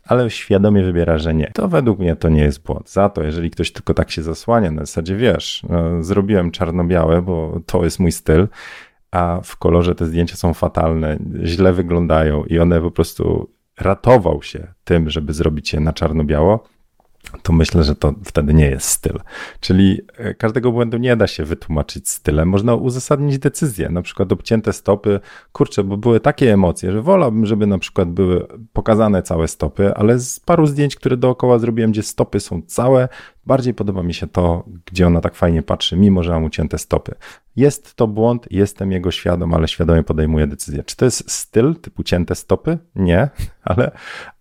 ale 0.06 0.30
świadomie 0.30 0.82
wybiera, 0.82 1.18
że 1.18 1.34
nie. 1.34 1.50
To 1.54 1.68
według 1.68 1.98
mnie 1.98 2.16
to 2.16 2.28
nie 2.28 2.42
jest 2.42 2.62
błąd. 2.62 2.90
Za 2.90 3.08
to, 3.08 3.22
jeżeli 3.22 3.50
ktoś 3.50 3.72
tylko 3.72 3.94
tak 3.94 4.10
się 4.10 4.22
zasłania, 4.22 4.70
na 4.70 4.80
zasadzie 4.80 5.16
wiesz, 5.16 5.62
no, 5.68 6.02
zrobiłem 6.02 6.50
czarno-białe, 6.50 7.22
bo 7.22 7.60
to 7.66 7.84
jest 7.84 8.00
mój 8.00 8.12
styl, 8.12 8.48
a 9.10 9.40
w 9.44 9.56
kolorze 9.56 9.94
te 9.94 10.06
zdjęcia 10.06 10.36
są 10.36 10.54
fatalne, 10.54 11.18
źle 11.44 11.72
wyglądają 11.72 12.44
i 12.44 12.58
one 12.58 12.80
po 12.80 12.90
prostu 12.90 13.50
ratował 13.80 14.42
się 14.42 14.66
tym, 14.84 15.10
żeby 15.10 15.32
zrobić 15.32 15.72
je 15.72 15.80
na 15.80 15.92
czarno-biało, 15.92 16.64
to 17.42 17.52
myślę, 17.52 17.84
że 17.84 17.94
to 17.94 18.14
wtedy 18.24 18.54
nie 18.54 18.66
jest 18.66 18.88
styl. 18.88 19.20
Czyli 19.60 20.00
e, 20.16 20.34
każdego 20.34 20.72
błędu 20.72 20.98
nie 20.98 21.16
da 21.16 21.26
się 21.26 21.44
wytłumaczyć 21.44 22.08
stylem. 22.08 22.48
Można 22.48 22.74
uzasadnić 22.74 23.38
decyzję, 23.38 23.88
na 23.88 24.02
przykład 24.02 24.32
obcięte 24.32 24.72
stopy, 24.72 25.20
kurczę, 25.52 25.84
bo 25.84 25.96
były 25.96 26.20
takie 26.20 26.52
emocje, 26.52 26.92
że 26.92 27.02
wolałbym, 27.02 27.46
żeby 27.46 27.66
na 27.66 27.78
przykład 27.78 28.10
były 28.10 28.46
pokazane 28.72 29.22
całe 29.22 29.48
stopy, 29.48 29.94
ale 29.94 30.18
z 30.18 30.40
paru 30.40 30.66
zdjęć, 30.66 30.96
które 30.96 31.16
dookoła 31.16 31.58
zrobiłem, 31.58 31.90
gdzie 31.90 32.02
stopy 32.02 32.40
są 32.40 32.62
całe, 32.62 33.08
bardziej 33.46 33.74
podoba 33.74 34.02
mi 34.02 34.14
się 34.14 34.26
to, 34.26 34.64
gdzie 34.86 35.06
ona 35.06 35.20
tak 35.20 35.34
fajnie 35.34 35.62
patrzy, 35.62 35.96
mimo 35.96 36.22
że 36.22 36.32
mam 36.32 36.44
ucięte 36.44 36.78
stopy. 36.78 37.14
Jest 37.56 37.94
to 37.94 38.06
błąd, 38.06 38.46
jestem 38.50 38.92
jego 38.92 39.10
świadom, 39.10 39.54
ale 39.54 39.68
świadomie 39.68 40.02
podejmuję 40.02 40.46
decyzję. 40.46 40.82
Czy 40.84 40.96
to 40.96 41.04
jest 41.04 41.30
styl 41.30 41.74
typu 41.74 42.02
cięte 42.02 42.34
stopy? 42.34 42.78
Nie, 42.94 43.28
ale, 43.62 43.90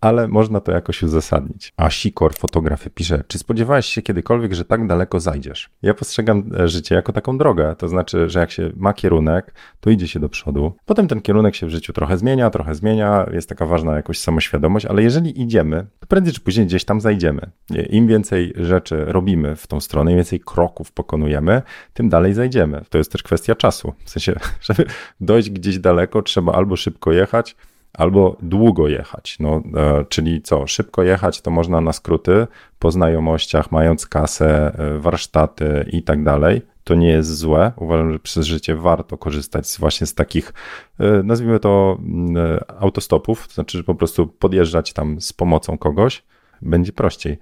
ale 0.01 0.27
można 0.27 0.61
to 0.61 0.71
jakoś 0.71 1.03
uzasadnić. 1.03 1.73
A 1.77 1.89
Sikor, 1.89 2.33
fotografy, 2.33 2.89
pisze, 2.89 3.23
czy 3.27 3.37
spodziewałeś 3.37 3.85
się 3.85 4.01
kiedykolwiek, 4.01 4.53
że 4.53 4.65
tak 4.65 4.87
daleko 4.87 5.19
zajdziesz? 5.19 5.69
Ja 5.81 5.93
postrzegam 5.93 6.51
e, 6.59 6.67
życie 6.67 6.95
jako 6.95 7.13
taką 7.13 7.37
drogę, 7.37 7.75
to 7.77 7.87
znaczy, 7.87 8.29
że 8.29 8.39
jak 8.39 8.51
się 8.51 8.71
ma 8.75 8.93
kierunek, 8.93 9.53
to 9.79 9.89
idzie 9.89 10.07
się 10.07 10.19
do 10.19 10.29
przodu. 10.29 10.73
Potem 10.85 11.07
ten 11.07 11.21
kierunek 11.21 11.55
się 11.55 11.67
w 11.67 11.69
życiu 11.69 11.93
trochę 11.93 12.17
zmienia, 12.17 12.49
trochę 12.49 12.75
zmienia, 12.75 13.25
jest 13.33 13.49
taka 13.49 13.65
ważna 13.65 13.95
jakoś 13.95 14.19
samoświadomość, 14.19 14.85
ale 14.85 15.03
jeżeli 15.03 15.41
idziemy, 15.41 15.85
to 15.99 16.07
prędzej 16.07 16.33
czy 16.33 16.41
później 16.41 16.65
gdzieś 16.65 16.85
tam 16.85 17.01
zajdziemy. 17.01 17.49
Im 17.89 18.07
więcej 18.07 18.53
rzeczy 18.55 18.94
robimy 19.05 19.55
w 19.55 19.67
tą 19.67 19.79
stronę, 19.79 20.11
im 20.11 20.17
więcej 20.17 20.39
kroków 20.39 20.91
pokonujemy, 20.91 21.61
tym 21.93 22.09
dalej 22.09 22.33
zajdziemy. 22.33 22.81
To 22.89 22.97
jest 22.97 23.11
też 23.11 23.23
kwestia 23.23 23.55
czasu. 23.55 23.93
W 24.05 24.09
sensie, 24.09 24.35
żeby 24.69 24.85
dojść 25.21 25.49
gdzieś 25.49 25.79
daleko, 25.79 26.21
trzeba 26.21 26.53
albo 26.53 26.75
szybko 26.75 27.11
jechać, 27.11 27.55
albo 27.97 28.37
długo 28.41 28.87
jechać. 28.87 29.37
No, 29.39 29.61
e, 29.75 30.05
czyli 30.09 30.41
co, 30.41 30.67
szybko 30.67 31.03
jechać 31.03 31.41
to 31.41 31.51
można 31.51 31.81
na 31.81 31.93
skróty, 31.93 32.47
po 32.79 32.91
znajomościach, 32.91 33.71
mając 33.71 34.07
kasę, 34.07 34.75
e, 34.79 34.99
warsztaty 34.99 35.85
i 35.91 36.03
tak 36.03 36.23
dalej. 36.23 36.61
To 36.83 36.95
nie 36.95 37.09
jest 37.09 37.37
złe. 37.37 37.71
Uważam, 37.75 38.13
że 38.13 38.19
przez 38.19 38.45
życie 38.45 38.75
warto 38.75 39.17
korzystać 39.17 39.75
właśnie 39.79 40.07
z 40.07 40.13
takich, 40.13 40.53
e, 40.99 41.23
nazwijmy 41.23 41.59
to, 41.59 41.97
mm, 41.99 42.59
autostopów, 42.79 43.47
to 43.47 43.53
znaczy, 43.53 43.77
że 43.77 43.83
po 43.83 43.95
prostu 43.95 44.27
podjeżdżać 44.27 44.93
tam 44.93 45.21
z 45.21 45.33
pomocą 45.33 45.77
kogoś, 45.77 46.23
będzie 46.61 46.93
prościej. 46.93 47.37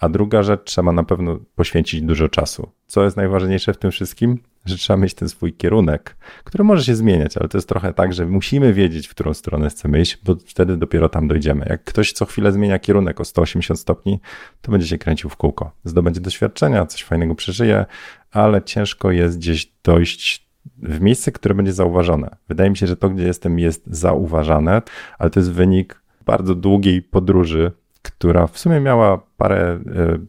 A 0.00 0.08
druga 0.08 0.42
rzecz, 0.42 0.60
trzeba 0.64 0.92
na 0.92 1.04
pewno 1.04 1.38
poświęcić 1.54 2.02
dużo 2.02 2.28
czasu. 2.28 2.70
Co 2.86 3.04
jest 3.04 3.16
najważniejsze 3.16 3.74
w 3.74 3.78
tym 3.78 3.90
wszystkim? 3.90 4.38
Że 4.64 4.76
trzeba 4.76 4.96
mieć 4.96 5.14
ten 5.14 5.28
swój 5.28 5.52
kierunek, 5.52 6.16
który 6.44 6.64
może 6.64 6.84
się 6.84 6.94
zmieniać, 6.94 7.36
ale 7.36 7.48
to 7.48 7.58
jest 7.58 7.68
trochę 7.68 7.92
tak, 7.92 8.12
że 8.12 8.26
musimy 8.26 8.72
wiedzieć, 8.72 9.06
w 9.06 9.10
którą 9.10 9.34
stronę 9.34 9.68
chcemy 9.70 10.00
iść, 10.00 10.18
bo 10.24 10.36
wtedy 10.46 10.76
dopiero 10.76 11.08
tam 11.08 11.28
dojdziemy. 11.28 11.66
Jak 11.68 11.84
ktoś 11.84 12.12
co 12.12 12.26
chwilę 12.26 12.52
zmienia 12.52 12.78
kierunek 12.78 13.20
o 13.20 13.24
180 13.24 13.80
stopni, 13.80 14.20
to 14.62 14.72
będzie 14.72 14.86
się 14.86 14.98
kręcił 14.98 15.30
w 15.30 15.36
kółko. 15.36 15.72
Zdobędzie 15.84 16.20
doświadczenia, 16.20 16.86
coś 16.86 17.04
fajnego 17.04 17.34
przeżyje, 17.34 17.86
ale 18.30 18.62
ciężko 18.62 19.10
jest 19.10 19.38
gdzieś 19.38 19.72
dojść 19.84 20.50
w 20.76 21.00
miejsce, 21.00 21.32
które 21.32 21.54
będzie 21.54 21.72
zauważone. 21.72 22.36
Wydaje 22.48 22.70
mi 22.70 22.76
się, 22.76 22.86
że 22.86 22.96
to, 22.96 23.10
gdzie 23.10 23.26
jestem, 23.26 23.58
jest 23.58 23.86
zauważane, 23.86 24.82
ale 25.18 25.30
to 25.30 25.40
jest 25.40 25.52
wynik 25.52 26.02
bardzo 26.26 26.54
długiej 26.54 27.02
podróży 27.02 27.72
która 28.02 28.46
w 28.46 28.58
sumie 28.58 28.80
miała 28.80 29.18
parę 29.36 29.58
e, 29.58 29.80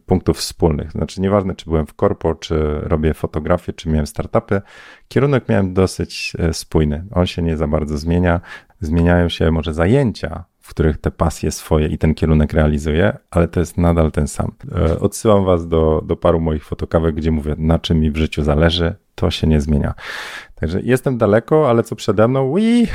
punktów 0.06 0.38
wspólnych. 0.38 0.92
Znaczy, 0.92 1.20
nieważne, 1.20 1.54
czy 1.54 1.64
byłem 1.64 1.86
w 1.86 1.94
korpo, 1.94 2.34
czy 2.34 2.80
robię 2.82 3.14
fotografię, 3.14 3.72
czy 3.72 3.88
miałem 3.88 4.06
startupy, 4.06 4.62
kierunek 5.08 5.48
miałem 5.48 5.74
dosyć 5.74 6.32
e, 6.38 6.52
spójny. 6.54 7.04
On 7.10 7.26
się 7.26 7.42
nie 7.42 7.56
za 7.56 7.66
bardzo 7.66 7.98
zmienia. 7.98 8.40
Zmieniają 8.80 9.28
się 9.28 9.50
może 9.50 9.74
zajęcia, 9.74 10.44
w 10.60 10.70
których 10.70 10.98
te 10.98 11.10
pasje 11.10 11.50
swoje 11.50 11.86
i 11.86 11.98
ten 11.98 12.14
kierunek 12.14 12.52
realizuję, 12.52 13.16
ale 13.30 13.48
to 13.48 13.60
jest 13.60 13.78
nadal 13.78 14.12
ten 14.12 14.28
sam. 14.28 14.52
E, 14.74 15.00
odsyłam 15.00 15.44
Was 15.44 15.68
do, 15.68 16.02
do 16.06 16.16
paru 16.16 16.40
moich 16.40 16.64
fotokawek, 16.64 17.14
gdzie 17.14 17.30
mówię, 17.30 17.54
na 17.58 17.78
czym 17.78 18.00
mi 18.00 18.10
w 18.10 18.16
życiu 18.16 18.42
zależy, 18.42 18.94
to 19.14 19.30
się 19.30 19.46
nie 19.46 19.60
zmienia. 19.60 19.94
Także 20.62 20.80
jestem 20.82 21.18
daleko, 21.18 21.70
ale 21.70 21.82
co 21.82 21.96
przede 21.96 22.28
mną? 22.28 22.50
Ui, 22.50 22.86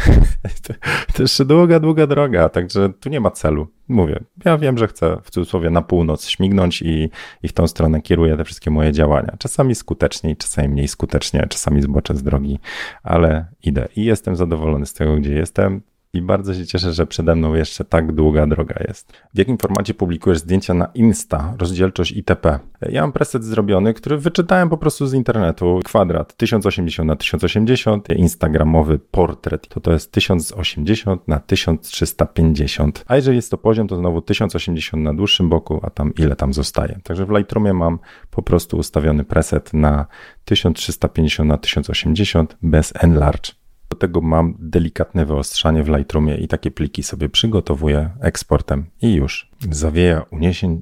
to 1.13 1.21
jeszcze 1.21 1.45
długa, 1.45 1.79
długa 1.79 2.07
droga, 2.07 2.49
także 2.49 2.89
tu 2.99 3.09
nie 3.09 3.19
ma 3.19 3.31
celu. 3.31 3.67
Mówię, 3.87 4.23
ja 4.45 4.57
wiem, 4.57 4.77
że 4.77 4.87
chcę 4.87 5.17
w 5.23 5.31
cudzysłowie 5.31 5.69
na 5.69 5.81
północ 5.81 6.27
śmignąć 6.27 6.81
i, 6.81 7.09
i 7.43 7.47
w 7.47 7.53
tą 7.53 7.67
stronę 7.67 8.01
kieruję 8.01 8.37
te 8.37 8.43
wszystkie 8.43 8.71
moje 8.71 8.91
działania. 8.91 9.35
Czasami 9.39 9.75
skuteczniej, 9.75 10.37
czasami 10.37 10.69
mniej 10.69 10.87
skutecznie, 10.87 11.47
czasami 11.49 11.81
zboczę 11.81 12.15
z 12.15 12.23
drogi, 12.23 12.59
ale 13.03 13.45
idę 13.63 13.87
i 13.95 14.05
jestem 14.05 14.35
zadowolony 14.35 14.85
z 14.85 14.93
tego, 14.93 15.15
gdzie 15.15 15.33
jestem 15.33 15.81
i 16.13 16.21
bardzo 16.21 16.53
się 16.53 16.65
cieszę, 16.65 16.93
że 16.93 17.07
przede 17.07 17.35
mną 17.35 17.53
jeszcze 17.53 17.85
tak 17.85 18.11
długa 18.11 18.47
droga 18.47 18.75
jest. 18.87 19.11
W 19.33 19.37
jakim 19.37 19.57
formacie 19.57 19.93
publikujesz 19.93 20.39
zdjęcia 20.39 20.73
na 20.73 20.85
Insta, 20.93 21.55
rozdzielczość 21.59 22.11
itp? 22.11 22.59
Ja 22.89 23.01
mam 23.01 23.11
preset 23.11 23.43
zrobiony, 23.43 23.93
który 23.93 24.17
wyczytałem 24.17 24.69
po 24.69 24.77
prostu 24.77 25.07
z 25.07 25.13
internetu. 25.13 25.79
Kwadrat 25.85 26.37
1080 26.37 27.07
na 27.07 27.15
1080, 27.15 28.09
instagramowy 28.09 28.99
portret 28.99 29.67
to 29.67 29.79
to 29.79 29.91
jest 29.91 30.11
1080 30.11 31.27
na 31.27 31.39
1350. 31.39 33.03
A 33.07 33.15
jeżeli 33.15 33.35
jest 33.35 33.51
to 33.51 33.57
poziom, 33.57 33.87
to 33.87 33.97
znowu 33.97 34.21
1080 34.21 35.03
na 35.03 35.13
dłuższym 35.13 35.49
boku, 35.49 35.79
a 35.83 35.89
tam 35.89 36.13
ile 36.17 36.35
tam 36.35 36.53
zostaje. 36.53 36.99
Także 37.03 37.25
w 37.25 37.29
Lightroomie 37.29 37.73
mam 37.73 37.99
po 38.31 38.41
prostu 38.41 38.77
ustawiony 38.77 39.23
preset 39.23 39.73
na 39.73 40.05
1350 40.45 41.49
na 41.49 41.57
1080 41.57 42.57
bez 42.61 42.93
enlarge. 42.95 43.66
Do 43.89 43.97
tego 43.97 44.21
mam 44.21 44.55
delikatne 44.59 45.25
wyostrzanie 45.25 45.83
w 45.83 45.89
Lightroomie 45.89 46.35
i 46.35 46.47
takie 46.47 46.71
pliki 46.71 47.03
sobie 47.03 47.29
przygotowuję 47.29 48.09
eksportem 48.21 48.85
i 49.01 49.13
już. 49.13 49.49
Zawieja 49.71 50.25
uniesień. 50.31 50.81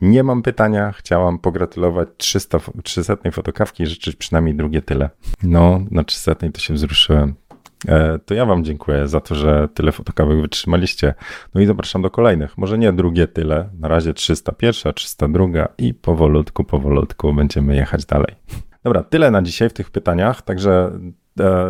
Nie 0.00 0.22
mam 0.22 0.42
pytania. 0.42 0.92
Chciałam 0.92 1.38
pogratulować 1.38 2.08
300, 2.16 2.58
300 2.82 3.16
fotokawki 3.32 3.82
i 3.82 3.86
życzyć 3.86 4.16
przynajmniej 4.16 4.54
drugie 4.54 4.82
tyle. 4.82 5.10
No, 5.42 5.80
na 5.90 6.04
300 6.04 6.34
to 6.34 6.60
się 6.60 6.74
wzruszyłem. 6.74 7.34
E, 7.88 8.18
to 8.18 8.34
ja 8.34 8.46
Wam 8.46 8.64
dziękuję 8.64 9.08
za 9.08 9.20
to, 9.20 9.34
że 9.34 9.68
tyle 9.74 9.92
fotokawek 9.92 10.40
wytrzymaliście. 10.40 11.14
No 11.54 11.60
i 11.60 11.66
zapraszam 11.66 12.02
do 12.02 12.10
kolejnych. 12.10 12.58
Może 12.58 12.78
nie 12.78 12.92
drugie 12.92 13.26
tyle, 13.26 13.70
na 13.80 13.88
razie 13.88 14.14
301, 14.14 14.92
302 14.94 15.68
i 15.78 15.94
powolutku, 15.94 16.64
powolutku 16.64 17.34
będziemy 17.34 17.76
jechać 17.76 18.04
dalej. 18.04 18.34
Dobra, 18.84 19.02
tyle 19.02 19.30
na 19.30 19.42
dzisiaj 19.42 19.70
w 19.70 19.72
tych 19.72 19.90
pytaniach, 19.90 20.42
także 20.42 20.90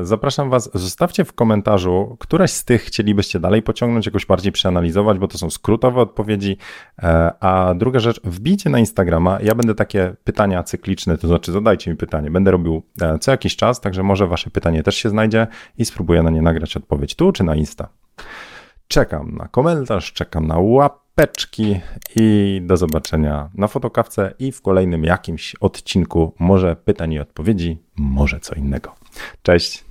zapraszam 0.02 0.50
Was, 0.50 0.70
zostawcie 0.74 1.24
w 1.24 1.32
komentarzu, 1.32 2.16
któreś 2.20 2.50
z 2.50 2.64
tych 2.64 2.82
chcielibyście 2.82 3.40
dalej 3.40 3.62
pociągnąć, 3.62 4.06
jakoś 4.06 4.26
bardziej 4.26 4.52
przeanalizować, 4.52 5.18
bo 5.18 5.28
to 5.28 5.38
są 5.38 5.50
skrótowe 5.50 6.00
odpowiedzi. 6.00 6.56
E, 7.02 7.32
a 7.40 7.74
druga 7.74 7.98
rzecz, 7.98 8.20
wbijcie 8.24 8.70
na 8.70 8.78
Instagrama. 8.78 9.38
Ja 9.42 9.54
będę 9.54 9.74
takie 9.74 10.16
pytania 10.24 10.62
cykliczne, 10.62 11.18
to 11.18 11.28
znaczy 11.28 11.52
zadajcie 11.52 11.90
mi 11.90 11.96
pytanie. 11.96 12.30
Będę 12.30 12.50
robił 12.50 12.82
e, 13.00 13.18
co 13.18 13.30
jakiś 13.30 13.56
czas, 13.56 13.80
także 13.80 14.02
może 14.02 14.26
Wasze 14.26 14.50
pytanie 14.50 14.82
też 14.82 14.96
się 14.96 15.08
znajdzie 15.08 15.46
i 15.78 15.84
spróbuję 15.84 16.22
na 16.22 16.30
nie 16.30 16.42
nagrać 16.42 16.76
odpowiedź 16.76 17.14
tu 17.14 17.32
czy 17.32 17.44
na 17.44 17.54
Insta. 17.54 17.88
Czekam 18.88 19.34
na 19.36 19.48
komentarz, 19.48 20.12
czekam 20.12 20.46
na 20.46 20.58
łapeczki 21.20 21.80
i 22.16 22.60
do 22.64 22.76
zobaczenia 22.76 23.50
na 23.54 23.68
fotokawce 23.68 24.34
i 24.38 24.52
w 24.52 24.62
kolejnym 24.62 25.04
jakimś 25.04 25.54
odcinku. 25.54 26.32
Może 26.38 26.76
pytań 26.76 27.12
i 27.12 27.18
odpowiedzi, 27.18 27.82
może 27.96 28.40
co 28.40 28.54
innego. 28.54 28.94
Cześć. 29.42 29.84